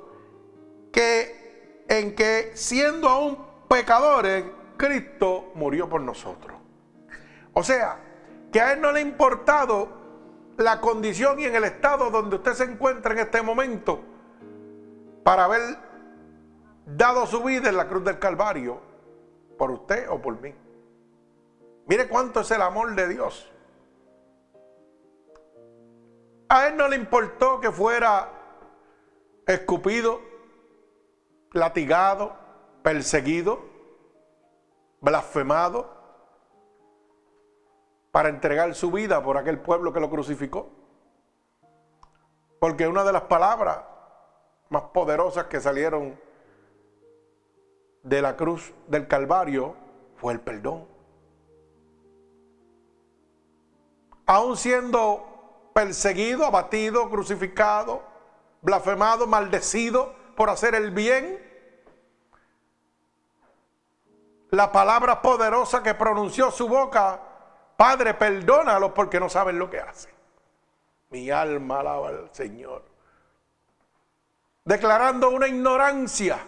que 0.91 1.85
en 1.89 2.15
que 2.15 2.51
siendo 2.55 3.09
aún 3.09 3.37
pecadores, 3.67 4.45
Cristo 4.77 5.51
murió 5.55 5.89
por 5.89 6.01
nosotros. 6.01 6.57
O 7.53 7.63
sea, 7.63 7.99
que 8.51 8.61
a 8.61 8.73
Él 8.73 8.81
no 8.81 8.91
le 8.91 8.99
ha 8.99 9.03
importado 9.03 9.89
la 10.57 10.79
condición 10.79 11.39
y 11.39 11.45
en 11.45 11.55
el 11.55 11.65
estado 11.65 12.09
donde 12.09 12.37
usted 12.37 12.53
se 12.53 12.63
encuentra 12.63 13.13
en 13.13 13.19
este 13.19 13.41
momento 13.41 14.01
para 15.23 15.45
haber 15.45 15.77
dado 16.85 17.25
su 17.27 17.43
vida 17.43 17.67
en 17.67 17.75
la 17.75 17.87
cruz 17.87 18.05
del 18.05 18.19
Calvario 18.19 18.94
por 19.57 19.71
usted 19.71 20.09
o 20.09 20.21
por 20.21 20.39
mí. 20.41 20.53
Mire 21.87 22.07
cuánto 22.07 22.41
es 22.41 22.51
el 22.51 22.61
amor 22.61 22.95
de 22.95 23.07
Dios. 23.07 23.51
A 26.49 26.67
él 26.67 26.77
no 26.77 26.87
le 26.87 26.95
importó 26.95 27.59
que 27.59 27.71
fuera 27.71 28.31
escupido, 29.47 30.21
latigado, 31.51 32.35
perseguido, 32.81 33.59
blasfemado, 35.01 35.95
para 38.11 38.29
entregar 38.29 38.73
su 38.75 38.91
vida 38.91 39.21
por 39.21 39.37
aquel 39.37 39.59
pueblo 39.59 39.91
que 39.91 39.99
lo 39.99 40.09
crucificó. 40.09 40.71
Porque 42.59 42.87
una 42.87 43.03
de 43.03 43.11
las 43.11 43.23
palabras 43.23 43.79
más 44.69 44.83
poderosas 44.93 45.45
que 45.45 45.59
salieron 45.59 46.19
de 48.05 48.21
la 48.21 48.35
cruz 48.35 48.71
del 48.87 49.07
Calvario 49.07 49.75
fue 50.15 50.33
el 50.33 50.39
perdón. 50.39 50.87
Aún 54.27 54.55
siendo 54.57 55.71
perseguido, 55.73 56.45
abatido, 56.45 57.09
crucificado, 57.09 58.03
blasfemado, 58.61 59.27
maldecido 59.27 60.13
por 60.35 60.49
hacer 60.49 60.75
el 60.75 60.91
bien, 60.91 61.43
la 64.51 64.71
palabra 64.71 65.21
poderosa 65.21 65.81
que 65.81 65.95
pronunció 65.95 66.51
su 66.51 66.67
boca, 66.67 67.19
Padre, 67.75 68.13
perdónalos 68.13 68.91
porque 68.91 69.19
no 69.19 69.29
saben 69.29 69.57
lo 69.57 69.69
que 69.69 69.79
hacen. 69.79 70.13
Mi 71.09 71.29
alma 71.31 71.79
alaba 71.79 72.09
al 72.09 72.29
Señor. 72.33 72.85
Declarando 74.63 75.29
una 75.29 75.47
ignorancia 75.47 76.39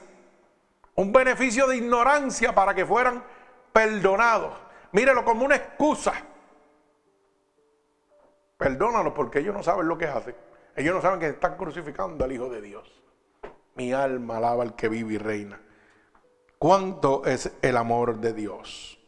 un 0.98 1.14
beneficio 1.14 1.68
de 1.68 1.78
ignorancia 1.78 2.54
para 2.54 2.74
que 2.74 2.86
fueran 2.86 3.24
perdonados. 3.72 4.54
Mírelo 4.92 5.24
como 5.24 5.46
una 5.46 5.56
excusa. 5.56 6.14
Perdónalos 8.58 9.14
porque 9.14 9.40
ellos 9.40 9.54
no 9.54 9.62
saben 9.62 9.88
lo 9.88 9.98
que 9.98 10.08
hacen. 10.08 10.36
Ellos 10.76 10.96
no 10.96 11.02
saben 11.02 11.20
que 11.20 11.28
están 11.28 11.56
crucificando 11.56 12.26
al 12.26 12.32
Hijo 12.32 12.50
de 12.50 12.62
Dios. 12.62 12.92
Mi 13.76 13.94
alma 13.94 14.38
alaba 14.38 14.64
al 14.64 14.76
que 14.76 14.90
vive 14.90 15.14
y 15.14 15.18
reina. 15.20 15.62
¿Cuánto 16.58 17.24
es 17.26 17.52
el 17.62 17.78
amor 17.78 18.18
de 18.18 18.34
Dios? 18.34 19.00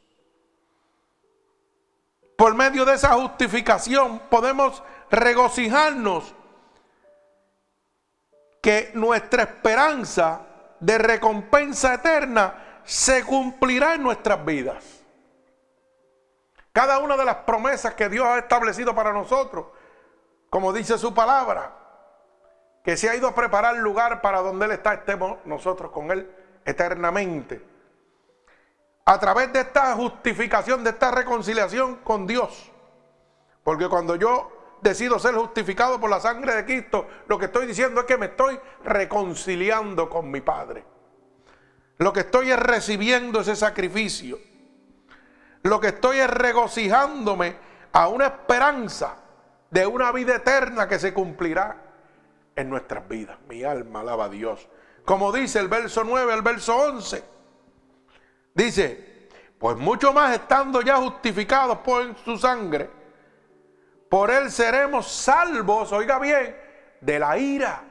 Por 2.38 2.54
medio 2.54 2.86
de 2.86 2.94
esa 2.94 3.14
justificación 3.16 4.20
podemos 4.30 4.84
regocijarnos 5.10 6.36
que 8.62 8.92
nuestra 8.94 9.44
esperanza 9.44 10.49
de 10.80 10.98
recompensa 10.98 11.94
eterna 11.96 12.82
se 12.84 13.24
cumplirá 13.24 13.96
en 13.96 14.04
nuestras 14.04 14.44
vidas. 14.44 15.04
Cada 16.72 17.00
una 17.00 17.18
de 17.18 17.26
las 17.26 17.38
promesas 17.38 17.94
que 17.94 18.10
Dios 18.10 18.26
ha 18.26 18.40
establecido 18.40 18.96
para 18.96 19.12
nosotros, 19.12 19.68
como 20.50 20.72
dice 20.72 20.98
su 20.98 21.14
palabra, 21.14 21.76
que 22.84 22.96
se 22.96 23.10
ha 23.10 23.16
ido 23.16 23.28
a 23.28 23.36
preparar 23.36 23.76
lugar 23.76 24.22
para 24.22 24.40
donde 24.40 24.66
Él 24.66 24.72
está, 24.72 24.94
estemos 24.94 25.38
nosotros 25.46 25.92
con 25.92 26.12
Él 26.12 26.30
eternamente. 26.66 27.62
A 29.06 29.20
través 29.20 29.52
de 29.52 29.62
esta 29.62 29.94
justificación, 29.96 30.84
de 30.84 30.92
esta 30.92 31.12
reconciliación 31.12 31.98
con 31.98 32.28
Dios. 32.28 32.72
Porque 33.64 33.90
cuando 33.90 34.16
yo 34.16 34.59
decido 34.82 35.20
ser 35.20 35.36
justificado 35.36 36.00
por 36.00 36.10
la 36.10 36.20
sangre 36.20 36.56
de 36.56 36.66
Cristo, 36.66 37.08
lo 37.28 37.38
que 37.38 37.46
estoy 37.46 37.68
diciendo 37.68 38.02
es 38.02 38.08
que 38.08 38.18
me 38.18 38.28
estoy 38.28 38.60
reconciliando 38.84 40.10
con 40.10 40.30
mi 40.30 40.42
Padre. 40.42 40.86
Lo 41.98 42.14
que 42.14 42.22
estoy 42.22 42.52
es 42.52 42.60
recibiendo 42.60 43.42
ese 43.42 43.56
sacrificio. 43.56 44.40
Lo 45.64 45.80
que 45.80 45.88
estoy 45.88 46.20
es 46.20 46.30
regocijándome 46.30 47.58
a 47.92 48.08
una 48.08 48.28
esperanza 48.28 49.18
de 49.70 49.86
una 49.86 50.12
vida 50.12 50.36
eterna 50.36 50.88
que 50.88 50.98
se 50.98 51.14
cumplirá 51.14 51.76
en 52.56 52.70
nuestras 52.70 53.08
vidas. 53.08 53.38
Mi 53.48 53.64
alma 53.64 54.00
alaba 54.00 54.26
a 54.26 54.30
Dios. 54.30 54.70
Como 55.04 55.32
dice 55.32 55.60
el 55.60 55.68
verso 55.68 56.04
9 56.04 56.34
el 56.34 56.42
verso 56.42 56.78
11. 56.78 57.24
Dice, 58.54 59.30
pues 59.58 59.76
mucho 59.78 60.14
más 60.14 60.34
estando 60.34 60.82
ya 60.82 60.98
justificados 60.98 61.80
por 61.80 62.16
su 62.24 62.38
sangre 62.38 62.99
por 64.10 64.32
él 64.32 64.50
seremos 64.50 65.08
salvos, 65.08 65.92
oiga 65.92 66.18
bien, 66.18 66.56
de 67.00 67.20
la 67.20 67.38
ira, 67.38 67.84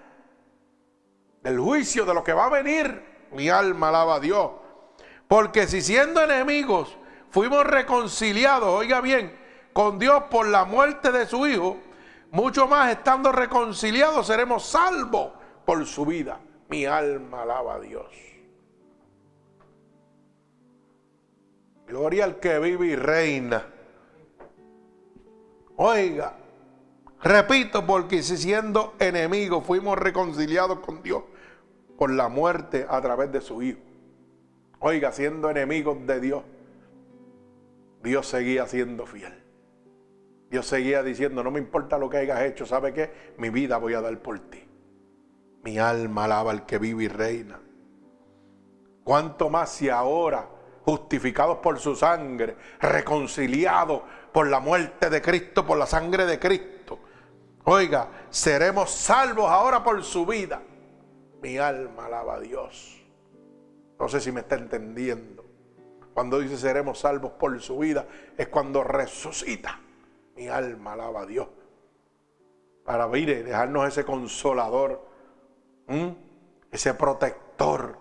del 1.43 1.61
juicio, 1.61 2.05
de 2.05 2.13
lo 2.13 2.25
que 2.25 2.33
va 2.33 2.47
a 2.47 2.51
venir. 2.51 3.07
Mi 3.31 3.49
alma 3.49 3.91
alaba 3.91 4.17
a 4.17 4.21
Dios. 4.21 4.51
Porque 5.29 5.67
si 5.69 5.81
siendo 5.81 6.23
enemigos 6.23 6.97
fuimos 7.31 7.65
reconciliados, 7.65 8.69
oiga 8.69 9.01
bien, 9.01 9.39
con 9.73 9.99
Dios 9.99 10.25
por 10.31 10.47
la 10.47 10.65
muerte 10.65 11.13
de 11.13 11.27
su 11.27 11.47
Hijo, 11.47 11.77
mucho 12.33 12.67
más 12.67 12.91
estando 12.91 13.31
reconciliados 13.31 14.27
seremos 14.27 14.65
salvos 14.67 15.33
por 15.65 15.87
su 15.87 16.05
vida. 16.05 16.41
Mi 16.69 16.85
alma 16.85 17.43
alaba 17.43 17.75
a 17.75 17.81
Dios. 17.81 18.13
Gloria 21.87 22.25
al 22.25 22.41
que 22.41 22.59
vive 22.59 22.89
y 22.89 22.97
reina 22.97 23.65
Oiga, 25.81 26.35
repito, 27.23 27.87
porque 27.87 28.25
si 28.25 28.37
siendo 28.37 28.95
enemigos 28.99 29.65
fuimos 29.65 29.97
reconciliados 29.97 30.81
con 30.81 31.05
Dios 31.05 31.23
por 31.97 32.11
la 32.11 32.29
muerte 32.29 32.85
a 32.89 33.01
través 33.01 33.31
de 33.31 33.41
su 33.41 33.63
Hijo. 33.63 33.79
Oiga, 34.81 35.13
siendo 35.13 35.49
enemigos 35.49 36.05
de 36.05 36.21
Dios. 36.21 36.43
Dios 38.03 38.27
seguía 38.27 38.67
siendo 38.67 39.07
fiel. 39.07 39.41
Dios 40.51 40.67
seguía 40.67 41.05
diciendo, 41.05 41.45
no 41.45 41.53
me 41.53 41.61
importa 41.61 41.97
lo 41.97 42.11
que 42.11 42.17
hayas 42.17 42.41
hecho, 42.41 42.67
¿sabe 42.67 42.93
qué? 42.93 43.13
Mi 43.39 43.51
vida 43.51 43.77
voy 43.77 43.95
a 43.95 44.01
dar 44.01 44.19
por 44.19 44.37
ti. 44.51 44.65
Mi 45.63 45.79
alma 45.79 46.25
alaba 46.25 46.51
al 46.51 46.67
que 46.67 46.79
vive 46.79 47.05
y 47.05 47.09
reina. 47.09 47.61
Cuánto 49.05 49.49
más 49.49 49.71
si 49.71 49.89
ahora, 49.89 50.49
justificados 50.83 51.59
por 51.59 51.79
su 51.79 51.95
sangre, 51.95 52.57
reconciliados 52.81 54.03
por 54.33 54.49
la 54.49 54.61
muerte 54.61 55.11
de 55.11 55.23
Cristo, 55.23 55.67
por 55.67 55.79
la 55.79 55.87
sangre 55.87 56.27
de 56.27 56.39
Cristo, 56.39 56.99
oiga, 57.65 58.09
seremos 58.31 58.91
salvos 58.91 59.51
ahora 59.51 59.83
por 59.83 60.03
su 60.05 60.27
vida. 60.27 60.63
Mi 61.43 61.59
alma 61.59 62.07
alaba 62.07 62.35
a 62.35 62.41
Dios. 62.41 63.01
No 63.99 64.09
sé 64.09 64.21
si 64.21 64.33
me 64.33 64.41
está 64.41 64.57
entendiendo. 64.57 65.45
Cuando 66.15 66.41
dice 66.41 66.57
seremos 66.57 66.99
salvos 66.99 67.33
por 67.33 67.61
su 67.61 67.79
vida, 67.79 68.07
es 68.37 68.49
cuando 68.49 68.83
resucita. 68.83 69.81
Mi 70.35 70.49
alma 70.49 70.95
alaba 70.95 71.23
a 71.23 71.27
Dios. 71.27 71.49
Para 72.85 73.07
mire, 73.07 73.43
dejarnos 73.43 73.87
ese 73.87 74.05
consolador, 74.05 75.07
ese 76.71 76.95
protector, 76.95 77.99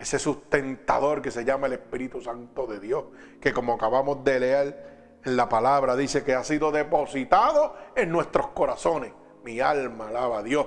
ese 0.00 0.18
sustentador 0.18 1.20
que 1.20 1.30
se 1.30 1.44
llama 1.44 1.66
el 1.66 1.74
Espíritu 1.74 2.22
Santo 2.22 2.66
de 2.66 2.80
Dios, 2.80 3.04
que 3.40 3.52
como 3.52 3.74
acabamos 3.74 4.24
de 4.24 4.40
leer 4.40 5.18
en 5.22 5.36
la 5.36 5.48
palabra, 5.48 5.94
dice 5.94 6.24
que 6.24 6.34
ha 6.34 6.42
sido 6.42 6.72
depositado 6.72 7.76
en 7.94 8.10
nuestros 8.10 8.48
corazones. 8.48 9.12
Mi 9.44 9.60
alma 9.60 10.08
alaba 10.08 10.38
a 10.38 10.42
Dios. 10.42 10.66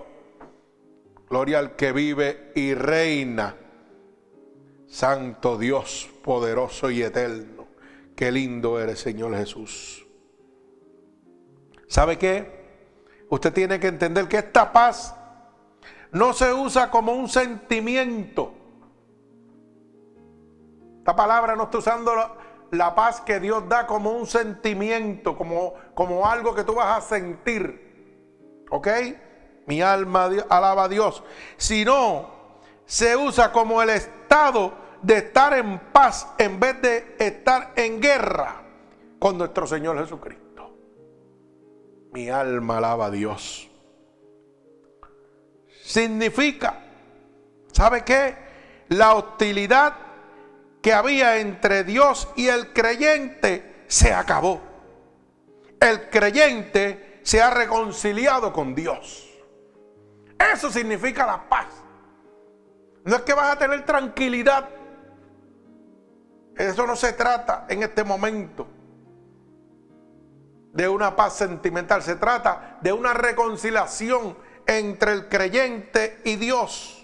Gloria 1.27 1.57
al 1.59 1.75
que 1.75 1.91
vive 1.91 2.51
y 2.53 2.75
reina 2.75 3.57
Santo 4.87 5.57
Dios, 5.57 6.07
poderoso 6.23 6.91
y 6.91 7.01
eterno. 7.01 7.65
Qué 8.15 8.31
lindo 8.31 8.79
eres, 8.79 8.99
Señor 8.99 9.35
Jesús. 9.35 10.05
¿Sabe 11.87 12.19
qué? 12.19 13.25
Usted 13.29 13.51
tiene 13.51 13.79
que 13.79 13.87
entender 13.87 14.27
que 14.27 14.37
esta 14.37 14.71
paz 14.71 15.15
no 16.11 16.33
se 16.33 16.53
usa 16.53 16.91
como 16.91 17.13
un 17.13 17.27
sentimiento. 17.27 18.62
Esta 21.03 21.17
palabra 21.17 21.53
no 21.57 21.63
está 21.63 21.79
usando 21.79 22.13
la, 22.71 22.95
paz 22.95 23.19
que 23.19 23.41
Dios 23.41 23.67
da 23.67 23.85
como 23.85 24.11
un 24.11 24.25
sentimiento, 24.25 25.35
como, 25.37 25.73
como 25.93 26.25
algo 26.25 26.55
que 26.55 26.63
tú 26.63 26.75
vas 26.75 26.97
a 26.97 27.01
sentir. 27.01 28.63
¿Ok? 28.71 28.87
Mi 29.65 29.81
alma 29.81 30.29
alaba 30.47 30.85
a 30.85 30.87
Dios. 30.87 31.21
Sino 31.57 32.29
se 32.85 33.17
usa 33.17 33.51
como 33.51 33.81
el 33.81 33.89
estado 33.89 34.71
de 35.01 35.17
estar 35.17 35.53
en 35.55 35.77
paz 35.91 36.25
en 36.37 36.57
vez 36.57 36.81
de 36.81 37.17
estar 37.19 37.73
en 37.75 37.99
guerra 37.99 38.63
con 39.19 39.37
nuestro 39.37 39.67
Señor 39.67 39.99
Jesucristo. 39.99 40.73
Mi 42.13 42.29
alma 42.29 42.77
alaba 42.77 43.07
a 43.07 43.11
Dios. 43.11 43.69
Significa, 45.83 46.79
¿sabe 47.73 48.05
qué? 48.05 48.37
La 48.87 49.15
hostilidad 49.15 50.02
que 50.83 50.93
había 50.93 51.39
entre 51.39 51.83
Dios 51.83 52.27
y 52.35 52.49
el 52.49 52.71
creyente 52.73 53.85
se 53.87 54.13
acabó. 54.13 54.61
El 55.79 56.11
creyente 56.11 57.21
se 57.23 57.41
ha 57.41 57.49
reconciliado 57.49 58.53
con 58.53 58.75
Dios. 58.75 59.27
Eso 60.53 60.69
significa 60.69 61.25
la 61.25 61.49
paz. 61.49 61.65
No 63.03 63.15
es 63.15 63.21
que 63.23 63.33
vas 63.33 63.55
a 63.55 63.57
tener 63.57 63.83
tranquilidad 63.83 64.69
eso 66.57 66.85
no 66.85 66.95
se 66.95 67.13
trata 67.13 67.65
en 67.67 67.83
este 67.83 68.03
momento 68.03 68.67
de 70.71 70.87
una 70.87 71.15
paz 71.15 71.35
sentimental, 71.37 72.01
se 72.01 72.15
trata 72.15 72.77
de 72.81 72.93
una 72.93 73.13
reconciliación 73.13 74.37
entre 74.65 75.13
el 75.13 75.29
creyente 75.29 76.19
y 76.23 76.35
Dios. 76.35 77.02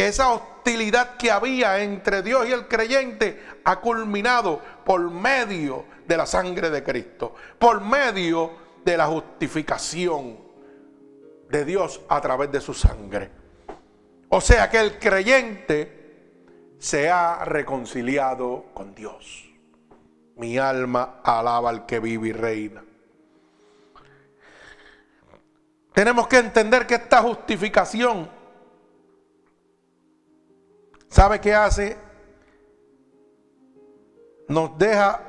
Que 0.00 0.08
esa 0.08 0.32
hostilidad 0.32 1.18
que 1.18 1.30
había 1.30 1.78
entre 1.82 2.22
Dios 2.22 2.48
y 2.48 2.52
el 2.52 2.66
creyente 2.68 3.38
ha 3.64 3.82
culminado 3.82 4.58
por 4.82 5.10
medio 5.10 5.84
de 6.08 6.16
la 6.16 6.24
sangre 6.24 6.70
de 6.70 6.82
Cristo, 6.82 7.34
por 7.58 7.82
medio 7.82 8.50
de 8.82 8.96
la 8.96 9.08
justificación 9.08 10.38
de 11.50 11.66
Dios 11.66 12.00
a 12.08 12.18
través 12.18 12.50
de 12.50 12.62
su 12.62 12.72
sangre. 12.72 13.30
O 14.30 14.40
sea 14.40 14.70
que 14.70 14.80
el 14.80 14.98
creyente 14.98 16.76
se 16.78 17.10
ha 17.10 17.44
reconciliado 17.44 18.68
con 18.72 18.94
Dios. 18.94 19.50
Mi 20.36 20.56
alma 20.56 21.20
alaba 21.22 21.68
al 21.68 21.84
que 21.84 22.00
vive 22.00 22.28
y 22.28 22.32
reina. 22.32 22.82
Tenemos 25.92 26.26
que 26.26 26.38
entender 26.38 26.86
que 26.86 26.94
esta 26.94 27.20
justificación, 27.20 28.39
¿sabe 31.10 31.40
qué 31.40 31.54
hace? 31.54 31.98
Nos 34.48 34.78
deja 34.78 35.20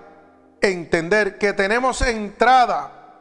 entender 0.62 1.38
que 1.38 1.52
tenemos 1.52 2.02
entrada 2.02 3.18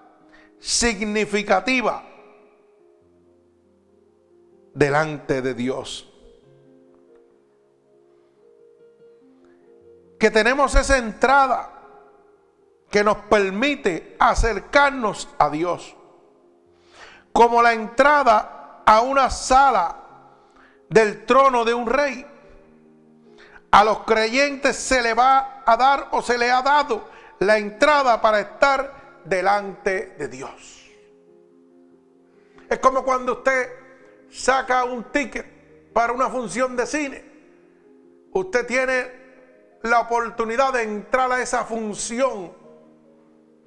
significativa 0.60 2.04
delante 4.72 5.42
de 5.42 5.54
Dios. 5.54 6.10
que 10.20 10.30
tenemos 10.30 10.74
esa 10.74 10.98
entrada 10.98 11.70
que 12.90 13.02
nos 13.02 13.16
permite 13.16 14.16
acercarnos 14.20 15.30
a 15.38 15.48
Dios. 15.48 15.96
Como 17.32 17.62
la 17.62 17.72
entrada 17.72 18.82
a 18.84 19.00
una 19.00 19.30
sala 19.30 19.96
del 20.90 21.24
trono 21.24 21.64
de 21.64 21.72
un 21.72 21.86
rey. 21.86 22.26
A 23.70 23.84
los 23.84 24.00
creyentes 24.00 24.76
se 24.76 25.00
le 25.00 25.14
va 25.14 25.62
a 25.64 25.76
dar 25.76 26.08
o 26.12 26.22
se 26.22 26.36
le 26.36 26.50
ha 26.50 26.62
dado 26.62 27.08
la 27.38 27.58
entrada 27.58 28.20
para 28.20 28.40
estar 28.40 29.20
delante 29.24 30.14
de 30.18 30.28
Dios. 30.28 30.90
Es 32.68 32.78
como 32.78 33.04
cuando 33.04 33.34
usted 33.34 33.68
saca 34.30 34.84
un 34.84 35.04
ticket 35.04 35.92
para 35.92 36.12
una 36.12 36.28
función 36.28 36.76
de 36.76 36.86
cine. 36.86 37.24
Usted 38.32 38.66
tiene 38.66 39.20
la 39.82 40.00
oportunidad 40.00 40.72
de 40.72 40.82
entrar 40.82 41.30
a 41.32 41.40
esa 41.40 41.64
función 41.64 42.52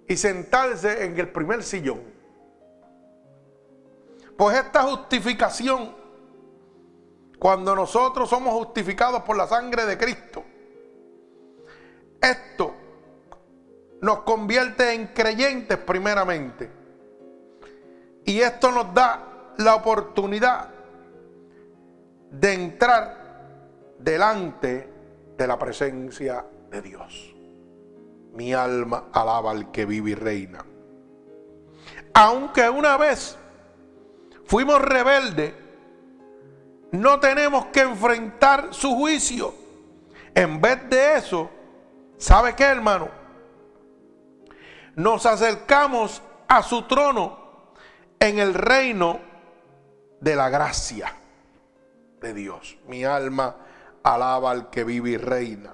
y 0.08 0.16
sentarse 0.16 1.06
en 1.06 1.20
el 1.20 1.30
primer 1.30 1.64
sillón. 1.64 2.02
Pues 4.38 4.58
esta 4.58 4.84
justificación, 4.84 5.96
cuando 7.44 7.76
nosotros 7.76 8.30
somos 8.30 8.54
justificados 8.54 9.24
por 9.24 9.36
la 9.36 9.46
sangre 9.46 9.86
de 9.86 9.98
Cristo, 9.98 10.46
esto 12.22 12.74
nos 14.00 14.20
convierte 14.20 14.94
en 14.94 15.08
creyentes 15.08 15.78
primeramente. 15.80 16.72
Y 18.24 18.40
esto 18.40 18.72
nos 18.72 18.94
da 18.94 19.52
la 19.58 19.76
oportunidad 19.76 20.70
de 22.32 22.54
entrar 22.54 23.50
delante 24.00 24.90
de 25.38 25.46
la 25.46 25.60
presencia 25.60 26.46
de 26.72 26.82
Dios. 26.82 27.36
Mi 28.36 28.54
alma 28.54 29.10
alaba 29.12 29.52
al 29.52 29.70
que 29.70 29.86
vive 29.86 30.12
y 30.12 30.16
reina. 30.16 30.64
Aunque 32.14 32.70
una 32.70 32.96
vez 32.96 33.38
fuimos 34.46 34.82
rebeldes, 34.82 35.63
no 36.94 37.20
tenemos 37.20 37.66
que 37.68 37.82
enfrentar 37.82 38.68
su 38.72 38.96
juicio. 38.96 39.54
En 40.36 40.62
vez 40.62 40.88
de 40.90 41.16
eso, 41.16 41.50
¿sabe 42.18 42.56
qué, 42.56 42.66
hermano? 42.66 43.10
Nos 44.96 45.26
acercamos 45.26 46.22
a 46.48 46.62
su 46.62 46.84
trono 46.84 47.74
en 48.20 48.38
el 48.38 48.54
reino 48.54 49.20
de 50.22 50.36
la 50.36 50.50
gracia 50.50 51.16
de 52.22 52.32
Dios. 52.32 52.78
Mi 52.88 53.04
alma 53.04 53.58
alaba 54.04 54.52
al 54.52 54.70
que 54.70 54.84
vive 54.84 55.10
y 55.12 55.18
reina. 55.18 55.74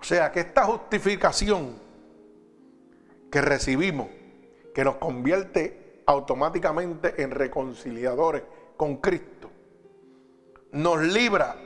O 0.00 0.02
sea 0.02 0.32
que 0.32 0.40
esta 0.40 0.64
justificación 0.64 1.78
que 3.30 3.40
recibimos, 3.40 4.08
que 4.74 4.82
nos 4.82 4.96
convierte 4.96 6.02
automáticamente 6.06 7.22
en 7.22 7.30
reconciliadores 7.30 8.42
con 8.76 8.96
Cristo, 8.96 9.39
nos 10.72 11.00
libra 11.00 11.56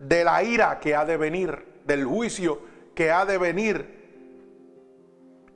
de 0.00 0.24
la 0.24 0.42
ira 0.42 0.80
que 0.80 0.94
ha 0.94 1.04
de 1.04 1.16
venir, 1.16 1.82
del 1.84 2.04
juicio 2.04 2.60
que 2.94 3.10
ha 3.10 3.24
de 3.24 3.38
venir. 3.38 4.02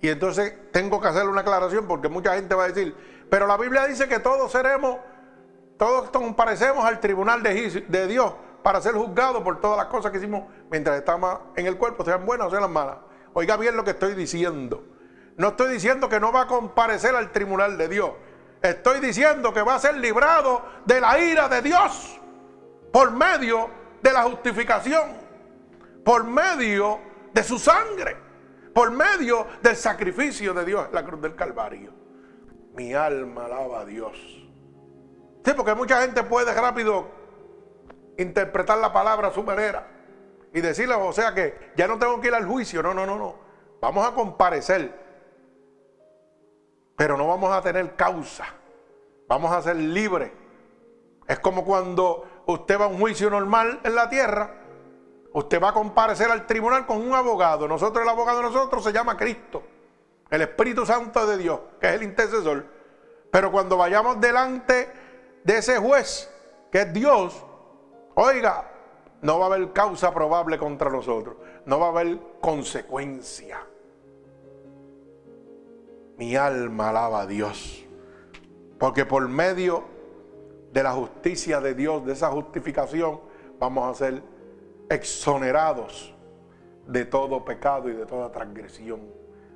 Y 0.01 0.09
entonces 0.09 0.55
tengo 0.73 1.01
que 1.01 1.09
hacer 1.09 1.29
una 1.29 1.41
aclaración 1.41 1.87
porque 1.87 2.09
mucha 2.09 2.35
gente 2.35 2.55
va 2.55 2.65
a 2.65 2.69
decir, 2.69 2.95
pero 3.31 3.47
la 3.47 3.57
Biblia 3.57 3.87
dice 3.87 4.09
que 4.09 4.21
todos 4.21 4.51
seremos, 4.53 4.99
todos 5.77 6.11
comparecemos 6.11 6.85
al 6.85 7.01
tribunal 7.01 7.43
de, 7.43 7.85
de 7.89 8.07
Dios 8.07 8.33
para 8.63 8.81
ser 8.81 8.95
juzgados 8.95 9.43
por 9.43 9.61
todas 9.61 9.77
las 9.77 9.87
cosas 9.87 10.13
que 10.13 10.19
hicimos 10.19 10.45
mientras 10.71 10.99
estamos 10.99 11.39
en 11.57 11.67
el 11.67 11.77
cuerpo, 11.77 12.05
sean 12.05 12.25
buenas 12.25 12.49
o 12.49 12.51
sean 12.51 12.71
malas. 12.71 12.99
Oiga 13.35 13.57
bien 13.57 13.77
lo 13.77 13.85
que 13.85 13.91
estoy 13.91 14.15
diciendo. 14.15 14.85
No 15.37 15.49
estoy 15.49 15.73
diciendo 15.73 16.09
que 16.09 16.19
no 16.19 16.33
va 16.33 16.43
a 16.43 16.47
comparecer 16.47 17.15
al 17.15 17.31
tribunal 17.31 17.79
de 17.79 17.89
Dios. 17.89 18.11
Estoy 18.61 18.99
diciendo 19.01 19.53
que 19.53 19.63
va 19.63 19.77
a 19.77 19.79
ser 19.79 19.97
librado 19.97 20.63
de 20.85 21.01
la 21.01 21.19
ira 21.21 21.49
de 21.49 21.63
Dios 21.63 22.19
por 22.93 23.11
medio 23.11 23.71
de 24.03 24.13
la 24.13 24.23
justificación, 24.23 25.09
por 26.05 26.25
medio 26.25 27.01
de 27.33 27.43
su 27.43 27.59
sangre, 27.59 28.17
por 28.75 28.91
medio 28.91 29.47
del 29.63 29.77
sacrificio 29.77 30.55
de 30.55 30.65
Dios 30.65 30.87
en 30.89 30.95
la 30.95 31.05
cruz 31.05 31.21
del 31.21 31.35
Calvario. 31.35 31.93
Mi 32.75 32.95
alma 32.95 33.47
alaba 33.47 33.81
a 33.81 33.85
Dios. 33.85 34.17
Sí, 35.45 35.53
porque 35.57 35.75
mucha 35.75 36.01
gente 36.03 36.23
puede 36.23 36.53
rápido 36.55 37.09
interpretar 38.19 38.79
la 38.79 38.93
palabra 38.93 39.29
a 39.29 39.33
su 39.33 39.43
manera 39.43 39.87
y 40.53 40.61
decirle, 40.61 40.95
o 40.95 41.13
sea 41.13 41.35
que 41.35 41.73
ya 41.77 41.87
no 41.87 41.99
tengo 41.99 42.21
que 42.21 42.29
ir 42.29 42.35
al 42.35 42.47
juicio. 42.47 42.83
No, 42.83 42.95
no, 42.95 43.07
no, 43.07 43.17
no. 43.17 43.37
Vamos 43.81 44.07
a 44.07 44.13
comparecer. 44.13 44.93
Pero 46.97 47.17
no 47.17 47.29
vamos 47.29 47.53
a 47.53 47.63
tener 47.63 47.95
causa. 47.95 48.45
Vamos 49.29 49.53
a 49.53 49.63
ser 49.63 49.77
libres. 49.77 50.33
Es 51.27 51.39
como 51.39 51.65
cuando 51.65 52.38
usted 52.53 52.81
va 52.81 52.87
a 52.87 52.89
un 52.89 52.99
juicio 52.99 53.29
normal 53.29 53.81
en 53.85 53.95
la 53.95 54.09
tierra. 54.09 54.55
Usted 55.35 55.63
va 55.63 55.69
a 55.69 55.75
comparecer 55.75 56.31
al 56.31 56.47
tribunal 56.47 56.87
con 56.87 56.97
un 56.99 57.13
abogado. 57.13 57.69
Nosotros, 57.69 58.03
el 58.03 58.09
abogado 58.09 58.39
de 58.39 58.45
nosotros 58.45 58.83
se 58.83 58.93
llama 58.93 59.17
Cristo. 59.17 59.63
El 60.31 60.41
Espíritu 60.41 60.87
Santo 60.87 61.27
de 61.27 61.37
Dios, 61.37 61.61
que 61.79 61.89
es 61.89 61.95
el 61.95 62.03
intercesor. 62.03 62.65
Pero 63.31 63.53
cuando 63.53 63.77
vayamos 63.77 64.19
delante 64.21 64.89
de 65.45 65.59
ese 65.59 65.77
juez, 65.79 66.31
que 66.73 66.83
es 66.83 66.93
Dios, 66.93 67.45
oiga, 68.15 68.71
no 69.21 69.39
va 69.39 69.47
a 69.47 69.55
haber 69.55 69.73
causa 69.75 70.13
probable 70.15 70.59
contra 70.59 70.91
nosotros. 70.91 71.37
No 71.67 71.79
va 71.79 71.87
a 71.87 71.91
haber 71.91 72.19
consecuencia. 72.41 73.61
Mi 76.17 76.35
alma 76.35 76.89
alaba 76.89 77.21
a 77.21 77.27
Dios. 77.27 77.85
Porque 78.79 79.05
por 79.05 79.29
medio 79.29 79.98
de 80.73 80.83
la 80.83 80.93
justicia 80.93 81.61
de 81.61 81.75
Dios, 81.75 82.05
de 82.05 82.13
esa 82.13 82.31
justificación, 82.31 83.21
vamos 83.59 83.91
a 83.91 83.99
ser 83.99 84.23
exonerados 84.89 86.15
de 86.87 87.05
todo 87.05 87.45
pecado 87.45 87.89
y 87.89 87.93
de 87.93 88.07
toda 88.07 88.31
transgresión. 88.33 89.01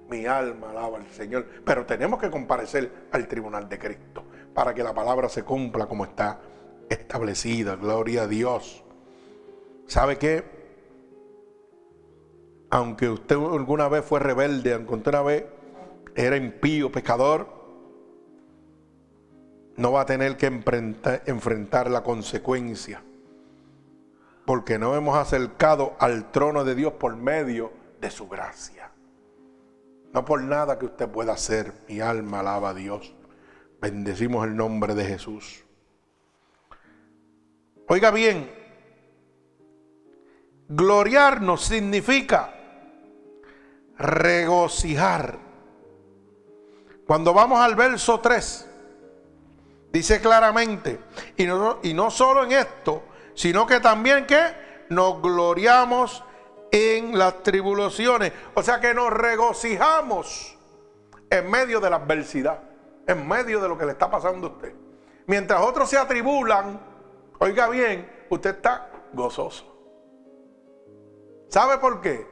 Mi 0.09 0.27
alma 0.27 0.71
alaba 0.71 0.99
al 0.99 1.07
Señor. 1.09 1.47
Pero 1.65 1.87
tenemos 1.87 2.21
que 2.21 2.31
comparecer 2.31 3.09
al 3.13 3.27
tribunal 3.29 3.69
de 3.69 3.79
Cristo 3.79 4.25
para 4.53 4.75
que 4.75 4.83
la 4.83 4.93
palabra 4.93 5.29
se 5.29 5.43
cumpla 5.43 5.87
como 5.87 6.05
está 6.05 6.41
establecida. 6.89 7.77
Gloria 7.77 8.25
a 8.25 8.27
Dios. 8.27 8.85
¿Sabe 9.87 10.19
qué? 10.19 10.45
Aunque 12.71 13.09
usted 13.09 13.37
alguna 13.37 13.89
vez 13.89 14.05
fue 14.05 14.21
rebelde, 14.21 14.75
aunque 14.75 14.95
usted 14.95 15.11
una 15.11 15.23
vez 15.23 15.45
era 16.15 16.37
impío, 16.37 16.93
pecador, 16.93 17.62
no 19.77 19.93
va 19.93 20.03
a 20.03 20.07
tener 20.07 20.37
que 20.37 20.47
enfrentar, 20.47 21.91
la 21.91 22.03
consecuencia. 22.03 23.03
Porque 24.45 24.79
no 24.79 24.95
hemos 24.97 25.17
acercado 25.17 25.95
al 25.99 26.31
trono 26.31 26.65
de 26.65 26.75
Dios 26.75 26.95
por 26.95 27.17
medio 27.17 27.73
de 28.01 28.11
su 28.11 28.29
gracia. 28.29 28.91
No 30.13 30.25
por 30.25 30.43
nada 30.43 30.79
que 30.79 30.87
usted 30.87 31.09
pueda 31.09 31.33
hacer. 31.33 31.73
Mi 31.89 32.01
alma 32.01 32.41
alaba 32.41 32.71
a 32.71 32.75
Dios. 32.75 33.15
Bendecimos 33.81 34.47
el 34.47 34.57
nombre 34.57 34.95
de 34.95 35.05
Jesús. 35.05 35.65
Oiga 37.89 38.11
bien, 38.11 38.51
gloriarnos 40.69 41.65
significa 41.65 42.55
regocijar. 43.99 45.39
Cuando 47.07 47.35
vamos 47.35 47.61
al 47.61 47.75
verso 47.75 48.21
3, 48.21 48.72
dice 49.93 50.21
claramente, 50.21 50.99
y 51.37 51.47
no, 51.47 51.79
y 51.83 51.93
no 51.95 52.11
solo 52.11 52.45
en 52.45 52.53
esto, 52.53 53.03
sino 53.35 53.67
que 53.67 53.81
también 53.81 54.27
que 54.27 54.87
nos 54.89 55.21
gloriamos 55.21 56.25
en 56.71 57.19
las 57.19 57.43
tribulaciones. 57.43 58.33
O 58.55 58.63
sea 58.63 58.81
que 58.81 58.95
nos 58.95 59.11
regocijamos 59.11 60.59
en 61.31 61.51
medio 61.51 61.81
de 61.81 61.91
la 61.91 61.97
adversidad, 61.97 62.61
en 63.07 63.29
medio 63.29 63.61
de 63.61 63.69
lo 63.69 63.79
que 63.79 63.87
le 63.87 63.93
está 63.93 64.11
pasando 64.11 64.49
a 64.49 64.51
usted. 64.51 64.75
Mientras 65.27 65.61
otros 65.63 65.89
se 65.89 65.99
atribulan, 65.99 66.81
oiga 67.39 67.69
bien, 67.69 68.11
usted 68.31 68.57
está 68.57 68.91
gozoso. 69.13 69.69
¿Sabe 71.49 71.79
por 71.79 72.01
qué? 72.01 72.27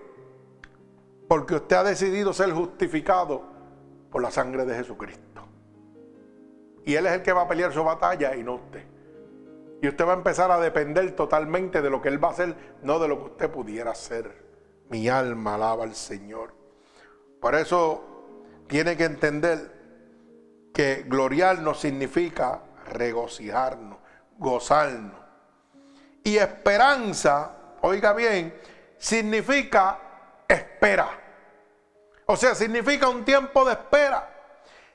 Porque 1.28 1.56
usted 1.56 1.76
ha 1.76 1.84
decidido 1.84 2.32
ser 2.32 2.50
justificado 2.52 3.42
por 4.10 4.22
la 4.22 4.30
sangre 4.30 4.64
de 4.64 4.74
Jesucristo. 4.74 5.29
Y 6.84 6.94
Él 6.94 7.06
es 7.06 7.12
el 7.12 7.22
que 7.22 7.32
va 7.32 7.42
a 7.42 7.48
pelear 7.48 7.72
su 7.72 7.84
batalla 7.84 8.34
y 8.34 8.42
no 8.42 8.54
usted. 8.54 8.84
Y 9.82 9.88
usted 9.88 10.06
va 10.06 10.12
a 10.12 10.16
empezar 10.16 10.50
a 10.50 10.58
depender 10.60 11.14
totalmente 11.16 11.80
de 11.80 11.90
lo 11.90 12.02
que 12.02 12.08
Él 12.08 12.22
va 12.22 12.28
a 12.28 12.32
hacer, 12.32 12.54
no 12.82 12.98
de 12.98 13.08
lo 13.08 13.18
que 13.18 13.24
usted 13.30 13.50
pudiera 13.50 13.92
hacer. 13.92 14.48
Mi 14.90 15.08
alma 15.08 15.54
alaba 15.54 15.84
al 15.84 15.94
Señor. 15.94 16.54
Por 17.40 17.54
eso 17.54 18.04
tiene 18.66 18.96
que 18.96 19.04
entender 19.04 19.80
que 20.74 21.04
gloriarnos 21.06 21.80
significa 21.80 22.62
regocijarnos, 22.86 23.98
gozarnos. 24.38 25.18
Y 26.22 26.36
esperanza, 26.36 27.56
oiga 27.80 28.12
bien, 28.12 28.54
significa 28.98 29.98
espera. 30.46 31.08
O 32.26 32.36
sea, 32.36 32.54
significa 32.54 33.08
un 33.08 33.24
tiempo 33.24 33.64
de 33.64 33.72
espera. 33.72 34.28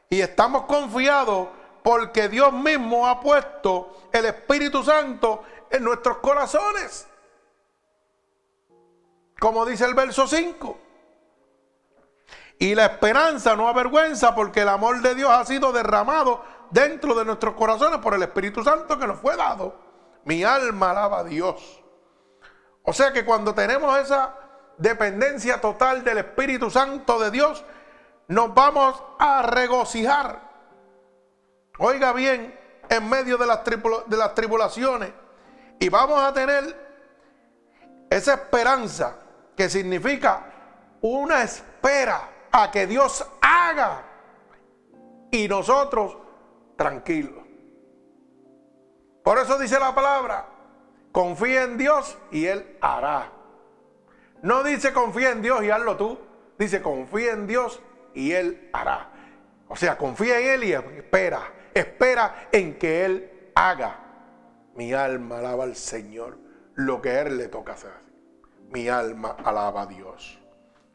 Y 0.10 0.22
estamos 0.22 0.64
confiados 0.64 1.50
porque 1.86 2.30
Dios 2.30 2.52
mismo 2.52 3.08
ha 3.08 3.20
puesto 3.20 4.08
el 4.12 4.26
Espíritu 4.26 4.84
Santo 4.84 5.44
en 5.70 5.84
nuestros 5.84 6.18
corazones. 6.18 7.08
Como 9.40 9.64
dice 9.68 9.86
el 9.86 9.94
verso 9.94 10.26
5. 10.28 10.80
Y 12.58 12.74
la 12.74 12.86
esperanza 12.86 13.56
no 13.56 13.68
avergüenza 13.68 14.34
porque 14.34 14.62
el 14.62 14.70
amor 14.70 15.04
de 15.04 15.14
Dios 15.14 15.30
ha 15.30 15.46
sido 15.46 15.72
derramado 15.72 16.44
dentro 16.72 17.14
de 17.14 17.24
nuestros 17.24 17.54
corazones 17.54 18.00
por 18.00 18.16
el 18.16 18.24
Espíritu 18.24 18.64
Santo 18.64 18.98
que 18.98 19.06
nos 19.06 19.20
fue 19.20 19.36
dado. 19.36 19.76
Mi 20.24 20.44
alma 20.44 20.90
alaba 20.90 21.20
a 21.20 21.24
Dios. 21.24 21.84
O 22.82 22.94
sea 22.94 23.14
que 23.14 23.24
cuando 23.24 23.54
tenemos 23.54 23.96
esa 24.00 24.34
dependencia 24.80 25.62
total 25.62 26.04
del 26.04 26.18
Espíritu 26.18 26.72
Santo 26.72 27.20
de 27.20 27.30
Dios, 27.30 27.64
nos 28.28 28.56
vamos 28.56 29.04
a 29.20 29.44
regocijar 29.44 30.55
Oiga 31.78 32.14
bien, 32.14 32.58
en 32.90 33.10
medio 33.10 33.38
de 33.38 33.46
las, 33.46 34.34
tribulaciones. 34.34 35.12
Y 35.80 35.90
vamos 35.90 36.22
a 36.22 36.34
tener 36.34 36.64
esa 38.10 38.34
esperanza 38.36 39.18
que 39.56 39.70
significa 39.70 40.52
una 41.02 41.44
espera 41.44 42.30
a 42.52 42.72
que 42.72 42.88
Dios 42.88 43.26
haga. 43.42 44.04
Y 45.32 45.48
nosotros 45.48 46.18
tranquilos. 46.78 47.44
Por 49.24 49.40
eso 49.40 49.58
dice 49.58 49.80
la 49.80 49.94
palabra, 49.94 50.46
confía 51.12 51.64
en 51.64 51.78
Dios 51.78 52.18
y 52.32 52.46
Él 52.46 52.78
hará. 52.80 53.32
No 54.44 54.64
dice 54.64 54.94
confía 54.94 55.32
en 55.32 55.42
Dios 55.42 55.64
y 55.64 55.72
hazlo 55.72 55.98
tú. 55.98 56.20
Dice 56.58 56.82
confía 56.82 57.34
en 57.34 57.48
Dios 57.48 57.82
y 58.14 58.32
Él 58.32 58.70
hará. 58.72 59.10
O 59.68 59.76
sea, 59.76 59.98
confía 59.98 60.40
en 60.40 60.48
Él 60.52 60.64
y 60.64 60.74
espera 60.74 61.52
espera 61.76 62.48
en 62.52 62.80
que 62.80 63.06
Él 63.06 63.52
haga. 63.54 64.00
Mi 64.76 64.94
alma 64.94 65.40
alaba 65.40 65.64
al 65.66 65.76
Señor 65.76 66.38
lo 66.76 67.02
que 67.02 67.20
Él 67.20 67.38
le 67.38 67.48
toca 67.48 67.74
hacer. 67.74 67.94
Mi 68.70 68.90
alma 68.90 69.36
alaba 69.44 69.84
a 69.84 69.86
Dios. 69.86 70.40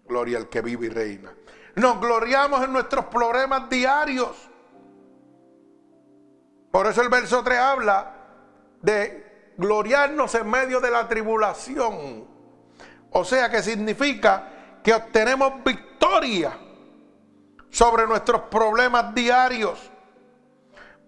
Gloria 0.07 0.38
al 0.38 0.49
que 0.49 0.61
vive 0.61 0.87
y 0.87 0.88
reina. 0.88 1.33
Nos 1.77 2.01
gloriamos 2.01 2.64
en 2.64 2.73
nuestros 2.73 3.07
problemas 3.07 3.71
diarios. 3.71 4.49
Por 6.71 6.87
eso 6.87 7.03
el 7.03 7.09
verso 7.09 7.43
3 7.43 7.59
habla 7.59 8.14
de 8.83 9.53
gloriarnos 9.57 10.35
en 10.35 10.49
medio 10.49 10.81
de 10.81 10.90
la 10.90 11.07
tribulación. 11.09 12.27
O 13.11 13.25
sea 13.25 13.51
que 13.51 13.62
significa 13.62 14.81
que 14.83 14.95
obtenemos 14.95 15.64
victoria 15.64 16.57
sobre 17.71 18.07
nuestros 18.07 18.43
problemas 18.43 19.14
diarios. 19.14 19.89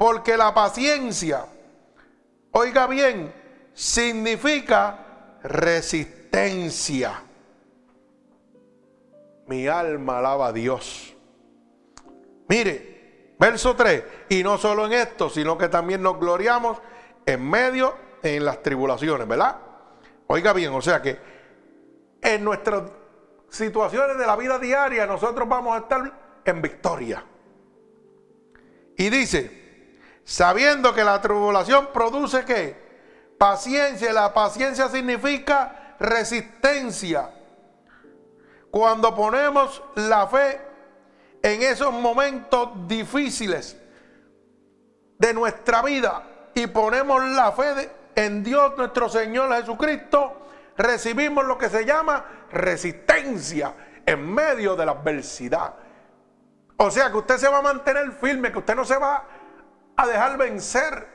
Porque 0.03 0.37
la 0.37 0.53
paciencia, 0.53 1.47
oiga 2.51 2.89
bien, 2.89 3.33
significa 3.73 5.39
resistencia. 5.45 7.23
Mi 9.47 9.69
alma 9.69 10.19
alaba 10.19 10.49
a 10.49 10.53
Dios. 10.53 11.15
Mire, 12.49 13.37
verso 13.39 13.77
3, 13.77 14.03
y 14.31 14.43
no 14.43 14.59
solo 14.59 14.87
en 14.87 14.95
esto, 14.95 15.31
sino 15.31 15.57
que 15.57 15.69
también 15.69 16.03
nos 16.03 16.19
gloriamos 16.19 16.79
en 17.25 17.49
medio 17.49 17.95
en 18.25 18.45
las 18.45 18.61
tribulaciones, 18.61 19.29
¿verdad? 19.29 19.57
Oiga 20.27 20.53
bien, 20.53 20.73
o 20.73 20.83
sea 20.83 21.01
que 21.01 21.17
en 22.21 22.43
nuestras 22.43 22.91
situaciones 23.49 24.19
de 24.19 24.27
la 24.27 24.35
vida 24.35 24.59
diaria 24.59 25.07
nosotros 25.07 25.49
vamos 25.49 25.77
a 25.77 25.83
estar 25.83 26.41
en 26.45 26.61
victoria. 26.61 27.25
Y 28.97 29.09
dice, 29.09 29.62
sabiendo 30.25 30.95
que 30.95 31.05
la 31.05 31.21
tribulación 31.21 31.89
produce 31.93 32.45
qué? 32.45 32.77
Paciencia. 33.39 34.13
La 34.13 34.33
paciencia 34.33 34.89
significa 34.89 35.97
resistencia. 35.99 37.31
Cuando 38.71 39.15
ponemos 39.15 39.83
la 39.97 40.27
fe 40.27 40.61
en 41.43 41.63
esos 41.63 41.93
momentos 41.93 42.71
difíciles 42.87 43.77
de 45.19 45.35
nuestra 45.35 45.83
vida 45.83 46.23
y 46.55 46.67
ponemos 46.67 47.23
la 47.25 47.53
fe 47.53 47.91
en 48.15 48.43
Dios 48.43 48.77
nuestro 48.77 49.09
Señor 49.09 49.55
Jesucristo, 49.55 50.49
recibimos 50.77 51.45
lo 51.45 51.59
que 51.59 51.69
se 51.69 51.85
llama 51.85 52.25
resistencia 52.51 53.75
en 54.07 54.33
medio 54.33 54.75
de 54.77 54.87
la 54.87 54.93
adversidad. 54.93 55.75
O 56.77 56.91
sea 56.91 57.11
que 57.11 57.19
usted 57.19 57.37
se 57.37 57.49
va 57.49 57.59
a 57.59 57.63
mantener 57.63 58.13
firme, 58.13 58.51
que 58.51 58.59
usted 58.59 58.75
no 58.75 58.85
se 58.85 58.97
va 58.97 59.25
a 59.97 60.07
dejar 60.07 60.37
vencer. 60.39 61.09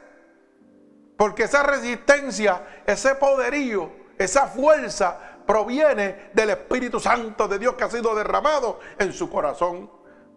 Porque 1.18 1.44
esa 1.44 1.64
resistencia, 1.64 2.84
ese 2.86 3.16
poderío, 3.16 3.92
esa 4.18 4.48
fuerza 4.48 5.20
proviene 5.46 6.30
del 6.34 6.52
Espíritu 6.52 7.00
Santo 7.00 7.48
de 7.48 7.58
Dios 7.58 7.76
que 7.76 7.86
ha 7.86 7.90
sido 7.90 8.14
derramado 8.16 8.80
en 9.00 9.14
su 9.14 9.30
corazón. 9.30 9.90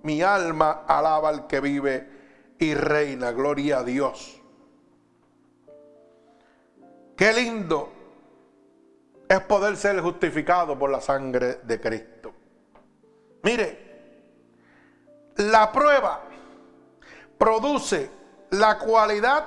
Mi 0.02 0.22
alma 0.22 0.84
alaba 0.86 1.28
al 1.28 1.46
que 1.46 1.60
vive 1.60 2.08
y 2.58 2.74
reina. 2.74 3.32
Gloria 3.32 3.80
a 3.80 3.84
Dios. 3.84 4.40
Qué 7.16 7.32
lindo 7.34 7.92
es 9.28 9.40
poder 9.40 9.76
ser 9.76 10.00
justificado 10.00 10.78
por 10.78 10.88
la 10.88 11.00
sangre 11.00 11.56
de 11.62 11.80
Cristo. 11.80 12.32
Mire, 13.42 13.90
la 15.36 15.70
prueba 15.70 16.22
produce 17.38 18.10
la 18.50 18.78
cualidad 18.78 19.46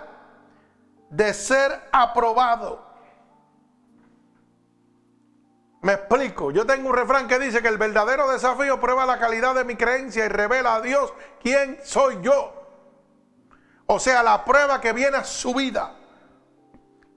de 1.09 1.33
ser 1.33 1.89
aprobado. 1.91 2.93
Me 5.81 5.93
explico. 5.93 6.51
Yo 6.51 6.65
tengo 6.65 6.89
un 6.89 6.95
refrán 6.95 7.27
que 7.27 7.37
dice 7.37 7.61
que 7.61 7.67
el 7.67 7.77
verdadero 7.77 8.31
desafío 8.31 8.79
prueba 8.79 9.05
la 9.05 9.19
calidad 9.19 9.53
de 9.53 9.65
mi 9.65 9.75
creencia 9.75 10.25
y 10.25 10.29
revela 10.29 10.75
a 10.75 10.81
Dios 10.81 11.13
quién 11.41 11.77
soy 11.83 12.19
yo. 12.21 12.53
O 13.85 13.99
sea, 13.99 14.23
la 14.23 14.45
prueba 14.45 14.79
que 14.79 14.93
viene 14.93 15.17
a 15.17 15.23
su 15.25 15.53
vida 15.53 15.93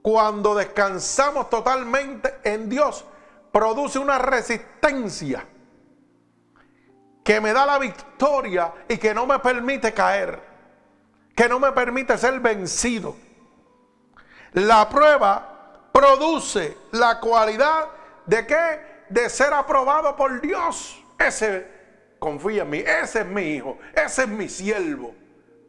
cuando 0.01 0.53
descansamos 0.53 1.49
totalmente 1.49 2.39
en 2.43 2.69
Dios 2.69 3.05
produce 3.51 3.99
una 3.99 4.17
resistencia 4.17 5.45
que 7.23 7.41
me 7.41 7.53
da 7.53 7.65
la 7.65 7.77
victoria 7.79 8.73
y 8.87 8.97
que 8.97 9.13
no 9.13 9.25
me 9.25 9.39
permite 9.39 9.93
caer, 9.93 10.41
que 11.37 11.47
no 11.47 11.59
me 11.59 11.71
permite 11.71 12.17
ser 12.17 12.39
vencido. 12.39 13.15
La 14.53 14.89
prueba 14.89 15.89
produce 15.93 16.75
la 16.93 17.19
cualidad 17.19 17.89
de 18.25 18.47
qué? 18.47 19.05
De 19.07 19.29
ser 19.29 19.53
aprobado 19.53 20.15
por 20.15 20.41
Dios. 20.41 20.99
Ese 21.19 21.67
confía 22.17 22.63
en 22.63 22.71
mí, 22.71 22.79
ese 22.79 23.19
es 23.19 23.25
mi 23.27 23.53
hijo, 23.53 23.77
ese 23.93 24.23
es 24.23 24.27
mi 24.27 24.49
siervo. 24.49 25.13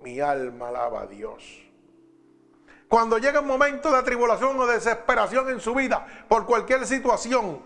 Mi 0.01 0.21
alma 0.21 0.69
alaba 0.69 1.03
a 1.03 1.07
Dios. 1.07 1.45
Cuando 2.89 3.19
llega 3.19 3.41
un 3.41 3.47
momento 3.47 3.95
de 3.95 4.03
tribulación 4.03 4.59
o 4.59 4.67
desesperación 4.67 5.51
en 5.51 5.61
su 5.61 5.75
vida 5.75 6.07
por 6.29 6.47
cualquier 6.47 6.87
situación, 6.87 7.61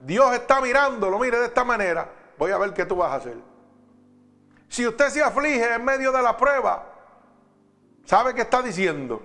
Dios 0.00 0.34
está 0.34 0.60
mirando, 0.60 1.08
lo 1.08 1.18
mire 1.18 1.38
de 1.38 1.46
esta 1.46 1.64
manera. 1.64 2.06
Voy 2.36 2.50
a 2.50 2.58
ver 2.58 2.74
qué 2.74 2.84
tú 2.84 2.96
vas 2.96 3.12
a 3.12 3.14
hacer. 3.14 3.53
Si 4.68 4.86
usted 4.86 5.08
se 5.08 5.22
aflige 5.22 5.74
en 5.74 5.84
medio 5.84 6.10
de 6.12 6.22
la 6.22 6.36
prueba, 6.36 6.92
¿sabe 8.04 8.34
qué 8.34 8.42
está 8.42 8.62
diciendo? 8.62 9.22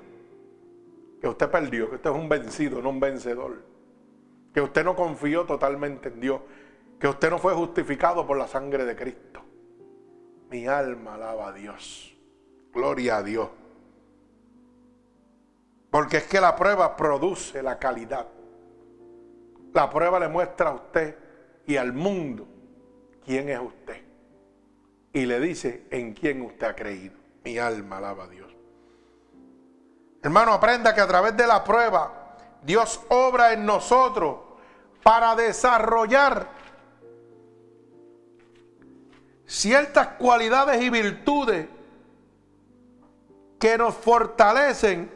Que 1.21 1.27
usted 1.27 1.49
perdió, 1.49 1.89
que 1.89 1.95
usted 1.95 2.09
es 2.09 2.15
un 2.15 2.29
vencido, 2.29 2.81
no 2.81 2.89
un 2.89 2.99
vencedor. 2.99 3.63
Que 4.53 4.61
usted 4.61 4.83
no 4.83 4.95
confió 4.95 5.45
totalmente 5.45 6.09
en 6.09 6.19
Dios. 6.19 6.41
Que 6.99 7.07
usted 7.07 7.29
no 7.29 7.39
fue 7.39 7.53
justificado 7.53 8.25
por 8.25 8.37
la 8.37 8.47
sangre 8.47 8.85
de 8.85 8.95
Cristo. 8.95 9.41
Mi 10.49 10.67
alma 10.67 11.15
alaba 11.15 11.49
a 11.49 11.53
Dios. 11.53 12.15
Gloria 12.73 13.17
a 13.17 13.23
Dios. 13.23 13.49
Porque 15.89 16.17
es 16.17 16.23
que 16.23 16.39
la 16.39 16.55
prueba 16.55 16.95
produce 16.95 17.63
la 17.63 17.79
calidad 17.79 18.27
la 19.73 19.89
prueba 19.89 20.19
le 20.19 20.27
muestra 20.27 20.69
a 20.69 20.73
usted 20.73 21.15
y 21.65 21.75
al 21.75 21.93
mundo 21.93 22.47
quién 23.25 23.49
es 23.49 23.59
usted. 23.59 24.01
Y 25.13 25.25
le 25.25 25.39
dice 25.39 25.85
en 25.89 26.13
quién 26.13 26.41
usted 26.41 26.67
ha 26.67 26.75
creído. 26.75 27.17
Mi 27.43 27.57
alma 27.57 27.97
alaba 27.97 28.25
a 28.25 28.27
Dios. 28.27 28.51
Hermano, 30.21 30.53
aprenda 30.53 30.93
que 30.93 31.01
a 31.01 31.07
través 31.07 31.35
de 31.37 31.47
la 31.47 31.63
prueba 31.63 32.37
Dios 32.61 32.99
obra 33.07 33.53
en 33.53 33.65
nosotros 33.65 34.37
para 35.01 35.35
desarrollar 35.35 36.47
ciertas 39.45 40.07
cualidades 40.19 40.81
y 40.81 40.89
virtudes 40.89 41.67
que 43.59 43.77
nos 43.77 43.95
fortalecen 43.95 45.11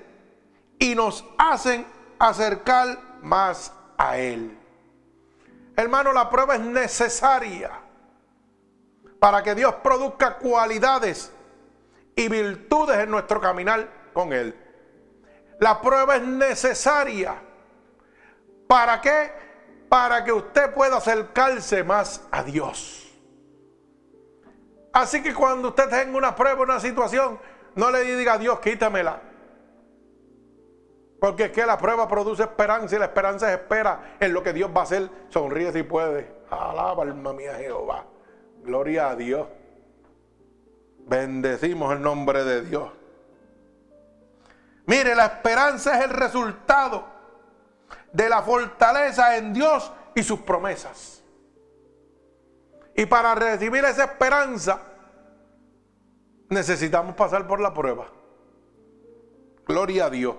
y 0.80 0.96
nos 0.96 1.26
hacen 1.38 1.86
acercar 2.18 2.98
más 3.22 3.74
a 3.98 4.18
Él. 4.18 4.58
Hermano, 5.76 6.14
la 6.14 6.30
prueba 6.30 6.56
es 6.56 6.62
necesaria 6.62 7.83
para 9.24 9.42
que 9.42 9.56
Dios 9.56 9.76
produzca 9.76 10.36
cualidades 10.36 11.32
y 12.14 12.28
virtudes 12.28 12.98
en 12.98 13.10
nuestro 13.10 13.40
caminar 13.40 13.88
con 14.12 14.34
Él. 14.34 14.54
La 15.62 15.80
prueba 15.80 16.18
es 16.18 16.24
necesaria. 16.24 17.42
¿Para 18.68 19.00
qué? 19.00 19.32
Para 19.88 20.26
que 20.26 20.34
usted 20.34 20.74
pueda 20.74 20.98
acercarse 20.98 21.86
más 21.86 22.28
a 22.32 22.44
Dios. 22.44 23.18
Así 24.92 25.24
que 25.24 25.34
cuando 25.34 25.70
usted 25.70 25.88
tenga 25.88 26.18
una 26.18 26.36
prueba, 26.36 26.62
una 26.62 26.82
situación, 26.82 27.40
no 27.76 27.92
le 27.92 28.04
diga 28.04 28.34
a 28.34 28.38
Dios, 28.38 28.60
quítamela. 28.60 29.22
Porque 31.22 31.46
es 31.46 31.52
que 31.54 31.66
la 31.66 31.78
prueba 31.78 32.10
produce 32.10 32.44
esperanza 32.44 32.94
y 32.94 33.00
la 33.00 33.06
esperanza 33.06 33.48
es 33.54 33.58
espera 33.58 34.18
en 34.20 34.34
lo 34.34 34.44
que 34.44 34.52
Dios 34.52 34.70
va 34.76 34.82
a 34.82 34.84
hacer. 34.84 35.10
Sonríe 35.30 35.72
si 35.72 35.84
puede. 35.84 36.30
Alaba 36.50 37.04
alma 37.04 37.32
mía 37.32 37.56
Jehová. 37.56 38.08
Gloria 38.64 39.10
a 39.10 39.16
Dios. 39.16 39.48
Bendecimos 41.06 41.94
el 41.94 42.02
nombre 42.02 42.44
de 42.44 42.62
Dios. 42.62 42.92
Mire, 44.86 45.16
la 45.16 45.26
esperanza 45.26 45.98
es 45.98 46.06
el 46.06 46.12
resultado 46.12 47.06
de 48.12 48.30
la 48.30 48.42
fortaleza 48.42 49.38
en 49.38 49.54
Dios 49.54 49.92
y 50.16 50.24
sus 50.24 50.40
promesas. 50.40 51.22
Y 52.96 53.06
para 53.06 53.36
recibir 53.36 53.84
esa 53.86 54.06
esperanza 54.06 54.80
necesitamos 56.50 57.16
pasar 57.16 57.48
por 57.48 57.60
la 57.60 57.74
prueba. 57.74 58.08
Gloria 59.66 60.06
a 60.06 60.10
Dios. 60.10 60.36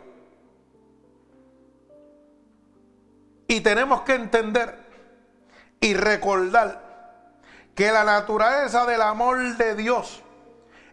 Y 3.48 3.60
tenemos 3.60 4.02
que 4.02 4.14
entender 4.14 4.78
y 5.80 5.94
recordar 5.94 6.83
que 7.74 7.90
la 7.90 8.04
naturaleza 8.04 8.86
del 8.86 9.02
amor 9.02 9.56
de 9.56 9.74
Dios 9.74 10.22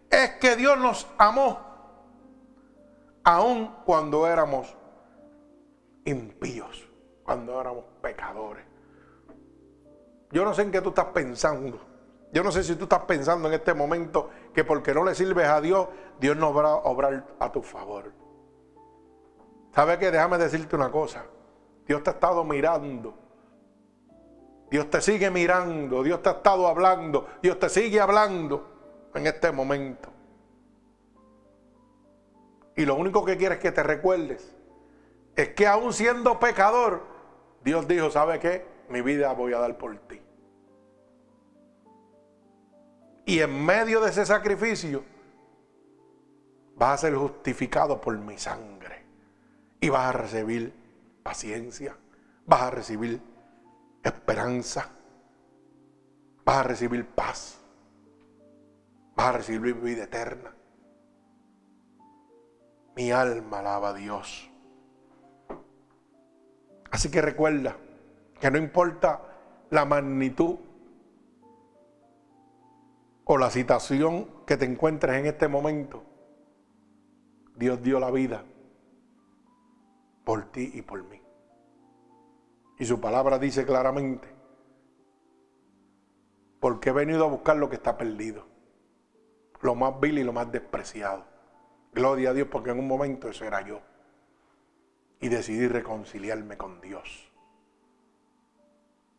es 0.09 0.31
que 0.31 0.55
Dios 0.55 0.77
nos 0.77 1.07
amó 1.17 1.59
aun 3.23 3.75
cuando 3.85 4.27
éramos 4.27 4.75
impíos, 6.05 6.87
cuando 7.23 7.59
éramos 7.61 7.85
pecadores. 8.01 8.65
Yo 10.31 10.43
no 10.43 10.53
sé 10.53 10.63
en 10.63 10.71
qué 10.71 10.81
tú 10.81 10.89
estás 10.89 11.07
pensando. 11.07 11.79
Yo 12.33 12.43
no 12.43 12.51
sé 12.51 12.63
si 12.63 12.75
tú 12.75 12.83
estás 12.83 13.01
pensando 13.01 13.47
en 13.49 13.53
este 13.53 13.73
momento 13.73 14.29
que 14.53 14.63
porque 14.63 14.93
no 14.93 15.03
le 15.03 15.13
sirves 15.13 15.47
a 15.47 15.59
Dios, 15.59 15.89
Dios 16.19 16.37
no 16.37 16.53
va 16.53 16.69
a 16.69 16.75
obrar 16.75 17.25
a 17.39 17.51
tu 17.51 17.61
favor. 17.61 18.13
¿Sabes 19.75 19.97
qué? 19.97 20.11
Déjame 20.11 20.37
decirte 20.37 20.75
una 20.75 20.89
cosa. 20.89 21.25
Dios 21.85 22.01
te 22.03 22.09
ha 22.09 22.13
estado 22.13 22.43
mirando. 22.43 23.13
Dios 24.71 24.89
te 24.89 25.01
sigue 25.01 25.29
mirando. 25.29 26.01
Dios 26.01 26.23
te 26.23 26.29
ha 26.29 26.31
estado 26.31 26.65
hablando. 26.65 27.27
Dios 27.43 27.59
te 27.59 27.67
sigue 27.67 27.99
hablando 27.99 29.09
en 29.13 29.27
este 29.27 29.51
momento. 29.51 30.09
Y 32.77 32.85
lo 32.85 32.95
único 32.95 33.25
que 33.25 33.35
quieres 33.35 33.59
que 33.59 33.73
te 33.73 33.83
recuerdes 33.83 34.55
es 35.35 35.49
que 35.49 35.67
aún 35.67 35.91
siendo 35.91 36.39
pecador, 36.39 37.03
Dios 37.65 37.85
dijo, 37.85 38.09
¿sabe 38.09 38.39
qué? 38.39 38.65
Mi 38.87 39.01
vida 39.01 39.33
voy 39.33 39.51
a 39.53 39.59
dar 39.59 39.77
por 39.77 39.97
ti. 40.07 40.21
Y 43.25 43.41
en 43.41 43.65
medio 43.65 43.99
de 43.99 44.09
ese 44.09 44.25
sacrificio, 44.25 45.03
vas 46.77 46.93
a 46.93 47.07
ser 47.07 47.15
justificado 47.15 47.99
por 47.99 48.17
mi 48.17 48.37
sangre 48.37 49.03
y 49.81 49.89
vas 49.89 50.07
a 50.07 50.11
recibir 50.13 50.73
paciencia, 51.23 51.95
vas 52.45 52.61
a 52.61 52.71
recibir 52.71 53.30
esperanza, 54.09 54.89
vas 56.43 56.57
a 56.57 56.63
recibir 56.63 57.05
paz, 57.05 57.59
vas 59.15 59.27
a 59.27 59.31
recibir 59.33 59.75
vida 59.75 60.03
eterna. 60.03 60.53
Mi 62.95 63.11
alma 63.11 63.59
alaba 63.59 63.89
a 63.89 63.93
Dios. 63.93 64.49
Así 66.91 67.09
que 67.09 67.21
recuerda 67.21 67.77
que 68.39 68.51
no 68.51 68.57
importa 68.57 69.21
la 69.69 69.85
magnitud 69.85 70.57
o 73.23 73.37
la 73.37 73.49
situación 73.49 74.27
que 74.45 74.57
te 74.57 74.65
encuentres 74.65 75.17
en 75.17 75.25
este 75.25 75.47
momento, 75.47 76.03
Dios 77.55 77.81
dio 77.81 77.99
la 77.99 78.11
vida 78.11 78.43
por 80.25 80.51
ti 80.51 80.71
y 80.73 80.81
por 80.81 81.03
mí. 81.03 81.20
Y 82.81 82.85
su 82.87 82.99
palabra 82.99 83.37
dice 83.37 83.63
claramente, 83.63 84.27
porque 86.59 86.89
he 86.89 86.91
venido 86.91 87.25
a 87.25 87.27
buscar 87.27 87.55
lo 87.57 87.69
que 87.69 87.75
está 87.75 87.95
perdido, 87.95 88.43
lo 89.61 89.75
más 89.75 89.99
vil 89.99 90.17
y 90.17 90.23
lo 90.23 90.33
más 90.33 90.51
despreciado. 90.51 91.23
Gloria 91.93 92.31
a 92.31 92.33
Dios 92.33 92.47
porque 92.51 92.71
en 92.71 92.79
un 92.79 92.87
momento 92.87 93.29
eso 93.29 93.45
era 93.45 93.61
yo. 93.61 93.81
Y 95.19 95.29
decidí 95.29 95.67
reconciliarme 95.67 96.57
con 96.57 96.81
Dios. 96.81 97.31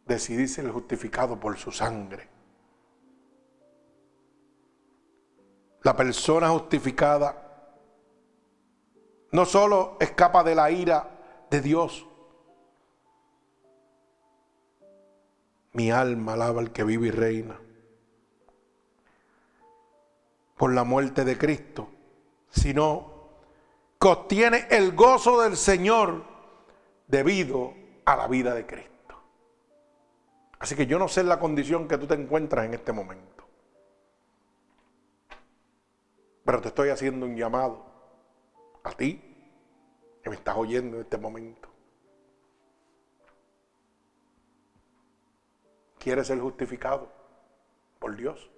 Decidí 0.07 0.48
ser 0.48 0.68
justificado 0.68 1.38
por 1.38 1.57
su 1.57 1.70
sangre. 1.70 2.29
La 5.85 5.94
persona 5.94 6.48
justificada 6.48 7.79
no 9.31 9.44
solo 9.44 9.98
escapa 10.01 10.42
de 10.42 10.57
la 10.57 10.68
ira 10.68 11.46
de 11.48 11.61
Dios. 11.61 12.09
Mi 15.72 15.90
alma 15.90 16.35
alaba 16.35 16.61
al 16.61 16.72
que 16.72 16.85
vive 16.85 17.08
y 17.08 17.11
reina. 17.11 17.58
Por 20.56 20.72
la 20.72 20.85
muerte 20.85 21.24
de 21.24 21.38
Cristo, 21.38 21.88
sino 22.50 23.12
que 24.00 24.08
obtiene 24.08 24.66
el 24.70 24.94
gozo 24.94 25.40
del 25.42 25.56
Señor 25.56 26.24
debido 27.08 27.74
a 28.04 28.16
la 28.16 28.28
vida 28.28 28.54
de 28.54 28.66
Cristo. 28.66 28.92
Así 30.58 30.76
que 30.76 30.87
yo 30.87 30.98
no 30.98 31.08
sé 31.08 31.24
la 31.24 31.40
condición 31.40 31.88
que 31.88 31.98
tú 31.98 32.06
te 32.06 32.14
encuentras 32.14 32.66
en 32.66 32.74
este 32.74 32.92
momento. 32.92 33.44
Pero 36.44 36.61
te 36.61 36.68
estoy 36.68 36.90
haciendo 36.90 37.26
un 37.26 37.37
llamado 37.37 37.85
a 38.85 38.92
ti 38.92 39.20
que 40.22 40.30
me 40.30 40.37
estás 40.37 40.56
oyendo 40.56 40.96
en 40.96 41.02
este 41.02 41.18
momento. 41.18 41.71
¿Quieres 46.02 46.26
ser 46.26 46.40
justificado 46.40 47.12
por 48.00 48.16
Dios? 48.16 48.50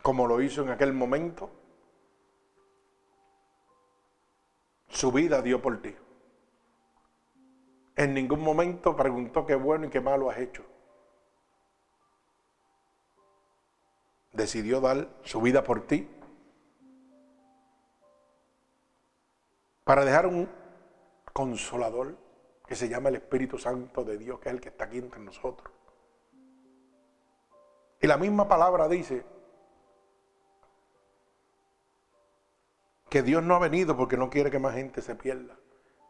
Como 0.00 0.26
lo 0.26 0.40
hizo 0.40 0.62
en 0.62 0.70
aquel 0.70 0.94
momento. 0.94 1.50
Su 4.88 5.12
vida 5.12 5.42
dio 5.42 5.60
por 5.60 5.82
ti. 5.82 5.94
En 7.94 8.14
ningún 8.14 8.40
momento 8.40 8.96
preguntó 8.96 9.44
qué 9.44 9.54
bueno 9.54 9.84
y 9.84 9.90
qué 9.90 10.00
malo 10.00 10.30
has 10.30 10.38
hecho. 10.38 10.64
Decidió 14.32 14.80
dar 14.80 15.10
su 15.24 15.42
vida 15.42 15.62
por 15.62 15.86
ti 15.86 16.08
para 19.84 20.06
dejar 20.06 20.26
un 20.26 20.48
consolador 21.34 22.21
que 22.72 22.76
se 22.76 22.88
llama 22.88 23.10
el 23.10 23.16
Espíritu 23.16 23.58
Santo 23.58 24.02
de 24.02 24.16
Dios, 24.16 24.40
que 24.40 24.48
es 24.48 24.54
el 24.54 24.60
que 24.62 24.70
está 24.70 24.86
aquí 24.86 24.96
entre 24.96 25.20
nosotros. 25.20 25.70
Y 28.00 28.06
la 28.06 28.16
misma 28.16 28.48
palabra 28.48 28.88
dice 28.88 29.26
que 33.10 33.20
Dios 33.20 33.42
no 33.42 33.56
ha 33.56 33.58
venido 33.58 33.94
porque 33.94 34.16
no 34.16 34.30
quiere 34.30 34.50
que 34.50 34.58
más 34.58 34.74
gente 34.74 35.02
se 35.02 35.14
pierda, 35.14 35.54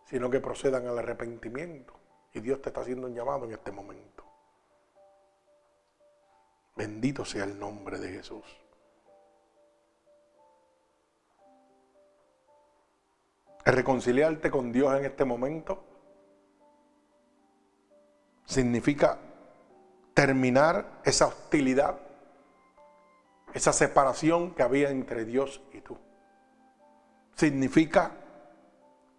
sino 0.04 0.30
que 0.30 0.38
procedan 0.38 0.86
al 0.86 1.00
arrepentimiento. 1.00 1.94
Y 2.32 2.38
Dios 2.38 2.62
te 2.62 2.68
está 2.68 2.82
haciendo 2.82 3.08
un 3.08 3.14
llamado 3.16 3.44
en 3.46 3.54
este 3.54 3.72
momento. 3.72 4.24
Bendito 6.76 7.24
sea 7.24 7.42
el 7.42 7.58
nombre 7.58 7.98
de 7.98 8.08
Jesús. 8.08 8.44
reconciliarte 13.64 14.50
con 14.50 14.70
Dios 14.72 14.92
en 14.96 15.04
este 15.04 15.24
momento 15.24 15.91
significa 18.44 19.18
terminar 20.14 21.00
esa 21.04 21.26
hostilidad, 21.26 21.98
esa 23.54 23.72
separación 23.72 24.54
que 24.54 24.62
había 24.62 24.90
entre 24.90 25.24
Dios 25.24 25.62
y 25.72 25.80
tú. 25.80 25.98
Significa 27.34 28.12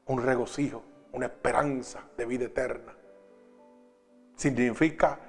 un 0.05 0.23
regocijo, 0.23 0.83
una 1.11 1.27
esperanza 1.27 2.01
de 2.17 2.25
vida 2.25 2.45
eterna. 2.45 2.93
Significa 4.35 5.19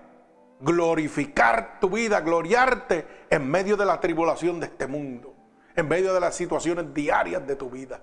glorificar 0.61 1.79
tu 1.81 1.91
vida, 1.91 2.21
gloriarte 2.21 3.07
en 3.31 3.51
medio 3.51 3.77
de 3.77 3.85
la 3.85 4.01
tribulación 4.01 4.61
de 4.61 4.67
este 4.67 4.87
mundo, 4.87 5.35
en 5.75 5.89
medio 5.89 6.15
de 6.15 6.21
las 6.21 6.35
situaciones 6.35 6.93
diarias 6.95 7.47
de 7.47 7.57
tu 7.57 7.71
vida 7.71 8.01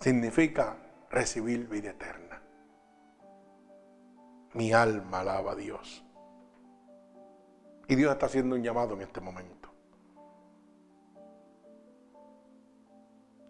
significa 0.00 0.76
recibir 1.10 1.68
vida 1.68 1.90
eterna. 1.90 2.40
Mi 4.54 4.72
alma 4.72 5.20
alaba 5.20 5.52
a 5.52 5.56
Dios. 5.56 6.04
Y 7.88 7.94
Dios 7.94 8.12
está 8.12 8.26
haciendo 8.26 8.56
un 8.56 8.62
llamado 8.62 8.94
en 8.94 9.02
este 9.02 9.20
momento. 9.20 9.68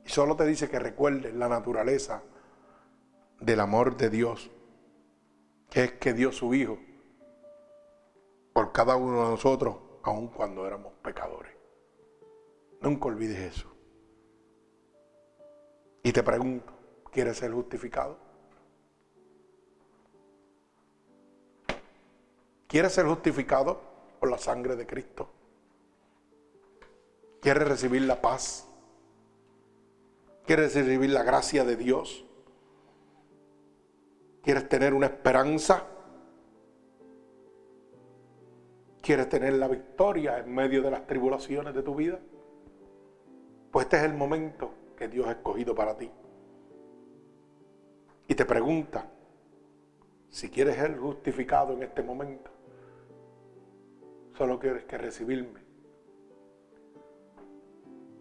Y 0.04 0.08
solo 0.08 0.36
te 0.36 0.44
dice 0.46 0.68
que 0.68 0.78
recuerdes 0.78 1.34
la 1.34 1.48
naturaleza 1.48 2.22
del 3.40 3.60
amor 3.60 3.96
de 3.96 4.10
Dios, 4.10 4.50
que 5.68 5.84
es 5.84 5.92
que 5.92 6.12
dio 6.12 6.32
su 6.32 6.52
Hijo 6.54 6.78
por 8.52 8.72
cada 8.72 8.96
uno 8.96 9.24
de 9.24 9.30
nosotros, 9.30 9.76
aun 10.02 10.28
cuando 10.28 10.66
éramos 10.66 10.92
pecadores. 11.02 11.52
Nunca 12.80 13.08
olvides 13.08 13.56
eso. 13.56 13.70
Y 16.02 16.12
te 16.12 16.22
pregunto, 16.22 16.72
¿quieres 17.12 17.36
ser 17.36 17.52
justificado? 17.52 18.29
¿Quieres 22.70 22.92
ser 22.92 23.04
justificado 23.06 23.80
por 24.20 24.30
la 24.30 24.38
sangre 24.38 24.76
de 24.76 24.86
Cristo? 24.86 25.28
¿Quieres 27.40 27.66
recibir 27.66 28.02
la 28.02 28.22
paz? 28.22 28.64
¿Quieres 30.46 30.76
recibir 30.76 31.10
la 31.10 31.24
gracia 31.24 31.64
de 31.64 31.74
Dios? 31.74 32.24
¿Quieres 34.44 34.68
tener 34.68 34.94
una 34.94 35.06
esperanza? 35.06 35.84
¿Quieres 39.02 39.28
tener 39.28 39.54
la 39.54 39.66
victoria 39.66 40.38
en 40.38 40.54
medio 40.54 40.80
de 40.80 40.92
las 40.92 41.08
tribulaciones 41.08 41.74
de 41.74 41.82
tu 41.82 41.96
vida? 41.96 42.20
Pues 43.72 43.86
este 43.86 43.96
es 43.96 44.04
el 44.04 44.14
momento 44.14 44.70
que 44.96 45.08
Dios 45.08 45.26
ha 45.26 45.32
escogido 45.32 45.74
para 45.74 45.96
ti. 45.96 46.08
Y 48.28 48.34
te 48.36 48.44
pregunta 48.44 49.10
si 50.28 50.48
quieres 50.48 50.76
ser 50.76 50.96
justificado 50.96 51.72
en 51.72 51.82
este 51.82 52.04
momento. 52.04 52.59
Solo 54.40 54.58
quieres 54.58 54.84
que 54.84 54.96
recibirme 54.96 55.60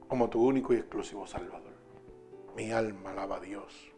como 0.09 0.29
tu 0.29 0.45
único 0.45 0.73
y 0.73 0.75
exclusivo 0.75 1.25
Salvador. 1.25 1.71
Mi 2.57 2.73
alma 2.73 3.11
alaba 3.11 3.37
a 3.37 3.39
Dios. 3.39 3.89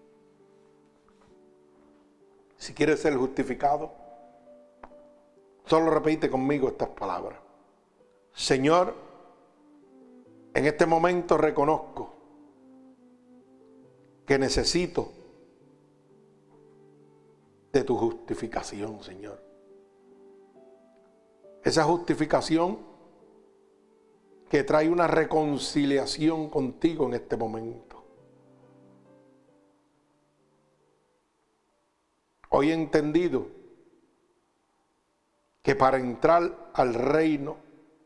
Si 2.57 2.75
quieres 2.75 2.99
ser 2.99 3.15
justificado, 3.15 3.91
solo 5.65 5.89
repite 5.89 6.29
conmigo 6.29 6.67
estas 6.67 6.89
palabras. 6.89 7.39
Señor, 8.33 8.93
en 10.53 10.67
este 10.67 10.85
momento 10.85 11.39
reconozco 11.39 12.13
que 14.27 14.37
necesito 14.37 15.11
de 17.73 17.83
tu 17.83 17.97
justificación, 17.97 19.01
Señor. 19.01 19.50
Esa 21.63 21.83
justificación 21.83 22.79
que 24.49 24.63
trae 24.63 24.89
una 24.89 25.07
reconciliación 25.07 26.49
contigo 26.49 27.05
en 27.05 27.13
este 27.13 27.37
momento. 27.37 28.03
Hoy 32.49 32.71
he 32.71 32.73
entendido 32.73 33.47
que 35.61 35.75
para 35.75 35.97
entrar 35.97 36.71
al 36.73 36.93
reino 36.93 37.57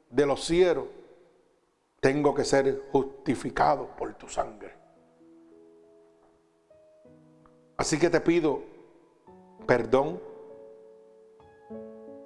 de 0.09 0.25
los 0.25 0.43
cielos, 0.43 0.85
tengo 1.99 2.35
que 2.35 2.45
ser 2.45 2.83
justificado 2.91 3.87
por 3.95 4.13
tu 4.13 4.29
sangre. 4.29 4.75
Así 7.77 7.97
que 7.97 8.09
te 8.09 8.21
pido 8.21 8.61
perdón 9.65 10.21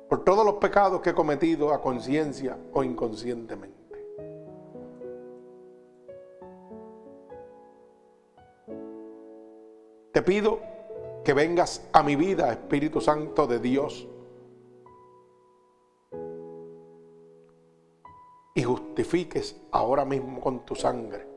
por 0.10 0.24
todos 0.24 0.44
los 0.44 0.56
pecados 0.56 1.02
que 1.02 1.12
he 1.12 1.14
cometido 1.14 1.72
a 1.72 1.80
conciencia 1.80 2.58
o 2.74 2.84
inconscientemente. 2.84 3.78
Te 10.12 10.24
pido 10.24 10.60
que 11.24 11.34
vengas 11.34 11.88
a 11.94 12.02
mi 12.02 12.16
vida, 12.16 12.52
Espíritu 12.52 13.00
Santo 13.00 13.46
de 13.46 13.60
Dios, 13.60 14.08
y 18.56 18.64
justifiques 18.64 19.62
ahora 19.72 20.04
mismo 20.04 20.42
con 20.42 20.66
tu 20.66 20.76
sangre 20.76 21.28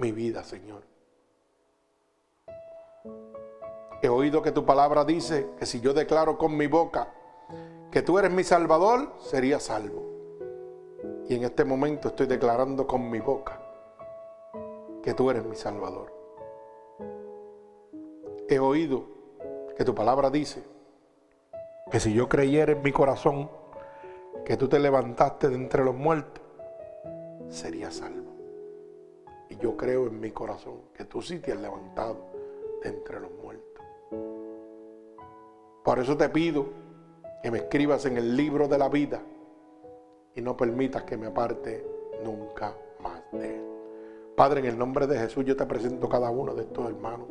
mi 0.00 0.10
vida, 0.10 0.42
Señor. 0.42 0.82
He 4.02 4.08
oído 4.08 4.42
que 4.42 4.50
tu 4.50 4.66
palabra 4.66 5.04
dice 5.04 5.50
que 5.56 5.64
si 5.64 5.80
yo 5.80 5.94
declaro 5.94 6.36
con 6.36 6.56
mi 6.56 6.66
boca 6.66 7.14
que 7.92 8.00
tú 8.00 8.18
eres 8.18 8.32
mi 8.32 8.42
Salvador, 8.42 9.12
sería 9.20 9.60
salvo. 9.60 10.02
Y 11.28 11.34
en 11.34 11.44
este 11.44 11.62
momento 11.62 12.08
estoy 12.08 12.26
declarando 12.26 12.86
con 12.86 13.10
mi 13.10 13.20
boca 13.20 13.60
que 15.02 15.12
tú 15.12 15.30
eres 15.30 15.44
mi 15.44 15.54
Salvador. 15.54 16.10
He 18.48 18.58
oído 18.58 19.04
que 19.76 19.84
tu 19.84 19.94
palabra 19.94 20.30
dice 20.30 20.62
que 21.90 22.00
si 22.00 22.14
yo 22.14 22.30
creyera 22.30 22.72
en 22.72 22.82
mi 22.82 22.92
corazón 22.92 23.50
que 24.46 24.56
tú 24.56 24.68
te 24.68 24.78
levantaste 24.78 25.50
de 25.50 25.54
entre 25.54 25.84
los 25.84 25.94
muertos, 25.94 26.42
sería 27.50 27.90
salvo. 27.90 28.32
Y 29.50 29.56
yo 29.58 29.76
creo 29.76 30.06
en 30.06 30.18
mi 30.18 30.30
corazón 30.30 30.80
que 30.94 31.04
tú 31.04 31.20
sí 31.20 31.40
te 31.40 31.52
has 31.52 31.60
levantado 31.60 32.16
de 32.82 32.88
entre 32.88 33.20
los 33.20 33.30
muertos. 33.32 33.84
Por 35.84 35.98
eso 35.98 36.16
te 36.16 36.30
pido 36.30 36.81
que 37.42 37.50
me 37.50 37.58
escribas 37.58 38.06
en 38.06 38.16
el 38.16 38.36
libro 38.36 38.68
de 38.68 38.78
la 38.78 38.88
vida 38.88 39.20
y 40.34 40.40
no 40.40 40.56
permitas 40.56 41.02
que 41.02 41.16
me 41.16 41.26
aparte 41.26 41.84
nunca 42.24 42.74
más 43.00 43.20
de 43.32 43.56
él. 43.56 43.62
Padre, 44.36 44.60
en 44.60 44.66
el 44.66 44.78
nombre 44.78 45.06
de 45.06 45.18
Jesús 45.18 45.44
yo 45.44 45.56
te 45.56 45.66
presento 45.66 46.08
cada 46.08 46.30
uno 46.30 46.54
de 46.54 46.62
estos 46.62 46.86
hermanos 46.86 47.26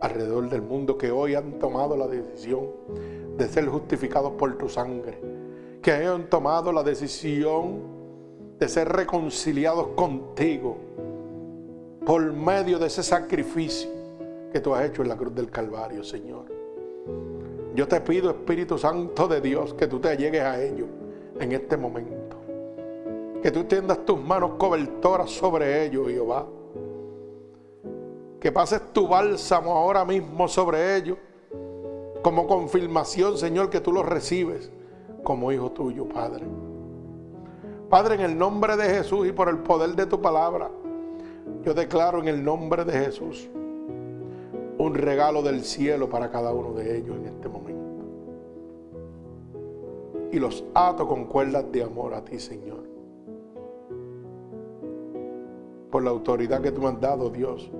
alrededor 0.00 0.50
del 0.50 0.62
mundo 0.62 0.98
que 0.98 1.10
hoy 1.10 1.34
han 1.34 1.58
tomado 1.58 1.96
la 1.96 2.06
decisión 2.06 2.68
de 3.36 3.48
ser 3.48 3.66
justificados 3.66 4.32
por 4.32 4.56
tu 4.58 4.68
sangre, 4.68 5.18
que 5.80 5.92
hayan 5.92 6.28
tomado 6.28 6.72
la 6.72 6.82
decisión 6.82 7.94
de 8.58 8.68
ser 8.68 8.88
reconciliados 8.88 9.88
contigo 9.88 10.76
por 12.04 12.22
medio 12.32 12.78
de 12.78 12.88
ese 12.88 13.02
sacrificio 13.02 13.90
que 14.52 14.60
tú 14.60 14.74
has 14.74 14.84
hecho 14.84 15.02
en 15.02 15.08
la 15.08 15.16
cruz 15.16 15.34
del 15.34 15.50
Calvario, 15.50 16.04
Señor. 16.04 16.44
Yo 17.74 17.88
te 17.88 18.00
pido, 18.00 18.30
Espíritu 18.30 18.78
Santo 18.78 19.26
de 19.26 19.40
Dios, 19.40 19.74
que 19.74 19.88
tú 19.88 19.98
te 19.98 20.16
llegues 20.16 20.42
a 20.42 20.62
ellos 20.62 20.86
en 21.40 21.52
este 21.52 21.76
momento. 21.76 22.36
Que 23.42 23.50
tú 23.50 23.64
tiendas 23.64 24.06
tus 24.06 24.20
manos 24.20 24.52
cobertoras 24.58 25.30
sobre 25.30 25.84
ellos, 25.84 26.08
Jehová. 26.08 26.46
Que 28.38 28.52
pases 28.52 28.80
tu 28.92 29.08
bálsamo 29.08 29.72
ahora 29.72 30.04
mismo 30.04 30.46
sobre 30.46 30.96
ellos. 30.96 31.18
Como 32.22 32.46
confirmación, 32.46 33.36
Señor, 33.36 33.70
que 33.70 33.80
tú 33.80 33.92
los 33.92 34.06
recibes 34.06 34.70
como 35.24 35.50
hijo 35.50 35.72
tuyo, 35.72 36.08
Padre. 36.08 36.46
Padre, 37.90 38.14
en 38.14 38.20
el 38.20 38.38
nombre 38.38 38.76
de 38.76 38.84
Jesús 38.84 39.26
y 39.26 39.32
por 39.32 39.48
el 39.48 39.58
poder 39.58 39.96
de 39.96 40.06
tu 40.06 40.22
palabra, 40.22 40.70
yo 41.64 41.74
declaro 41.74 42.20
en 42.20 42.28
el 42.28 42.44
nombre 42.44 42.84
de 42.84 42.92
Jesús 42.92 43.48
un 44.78 44.94
regalo 44.94 45.42
del 45.42 45.62
cielo 45.62 46.08
para 46.08 46.30
cada 46.30 46.52
uno 46.52 46.72
de 46.72 46.98
ellos 46.98 47.16
en 47.16 47.26
este 47.26 47.48
momento. 47.48 47.82
Y 50.32 50.38
los 50.38 50.64
ato 50.74 51.06
con 51.06 51.26
cuerdas 51.26 51.70
de 51.70 51.82
amor 51.82 52.14
a 52.14 52.24
ti, 52.24 52.38
Señor. 52.40 52.82
Por 55.90 56.02
la 56.02 56.10
autoridad 56.10 56.60
que 56.60 56.72
tú 56.72 56.80
me 56.80 56.88
has 56.88 57.00
dado, 57.00 57.30
Dios. 57.30 57.70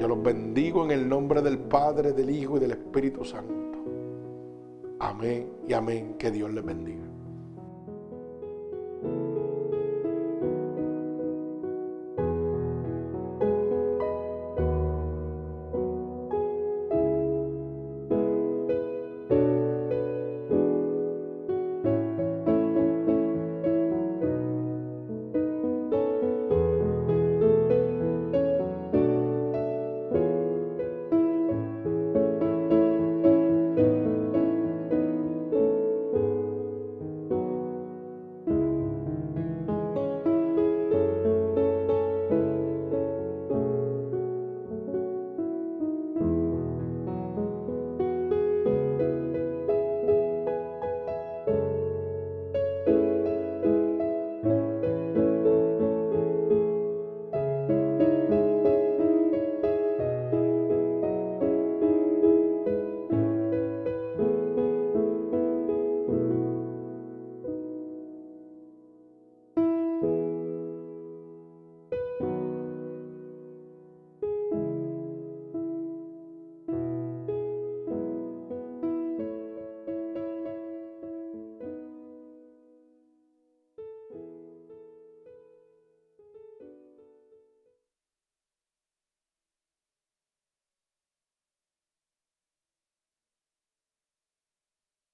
Yo 0.00 0.08
los 0.08 0.22
bendigo 0.22 0.84
en 0.84 0.90
el 0.90 1.08
nombre 1.08 1.42
del 1.42 1.58
Padre, 1.58 2.12
del 2.12 2.30
Hijo 2.30 2.56
y 2.56 2.60
del 2.60 2.72
Espíritu 2.72 3.24
Santo. 3.24 3.78
Amén 4.98 5.48
y 5.68 5.72
amén. 5.74 6.14
Que 6.18 6.30
Dios 6.30 6.52
les 6.52 6.64
bendiga. 6.64 7.09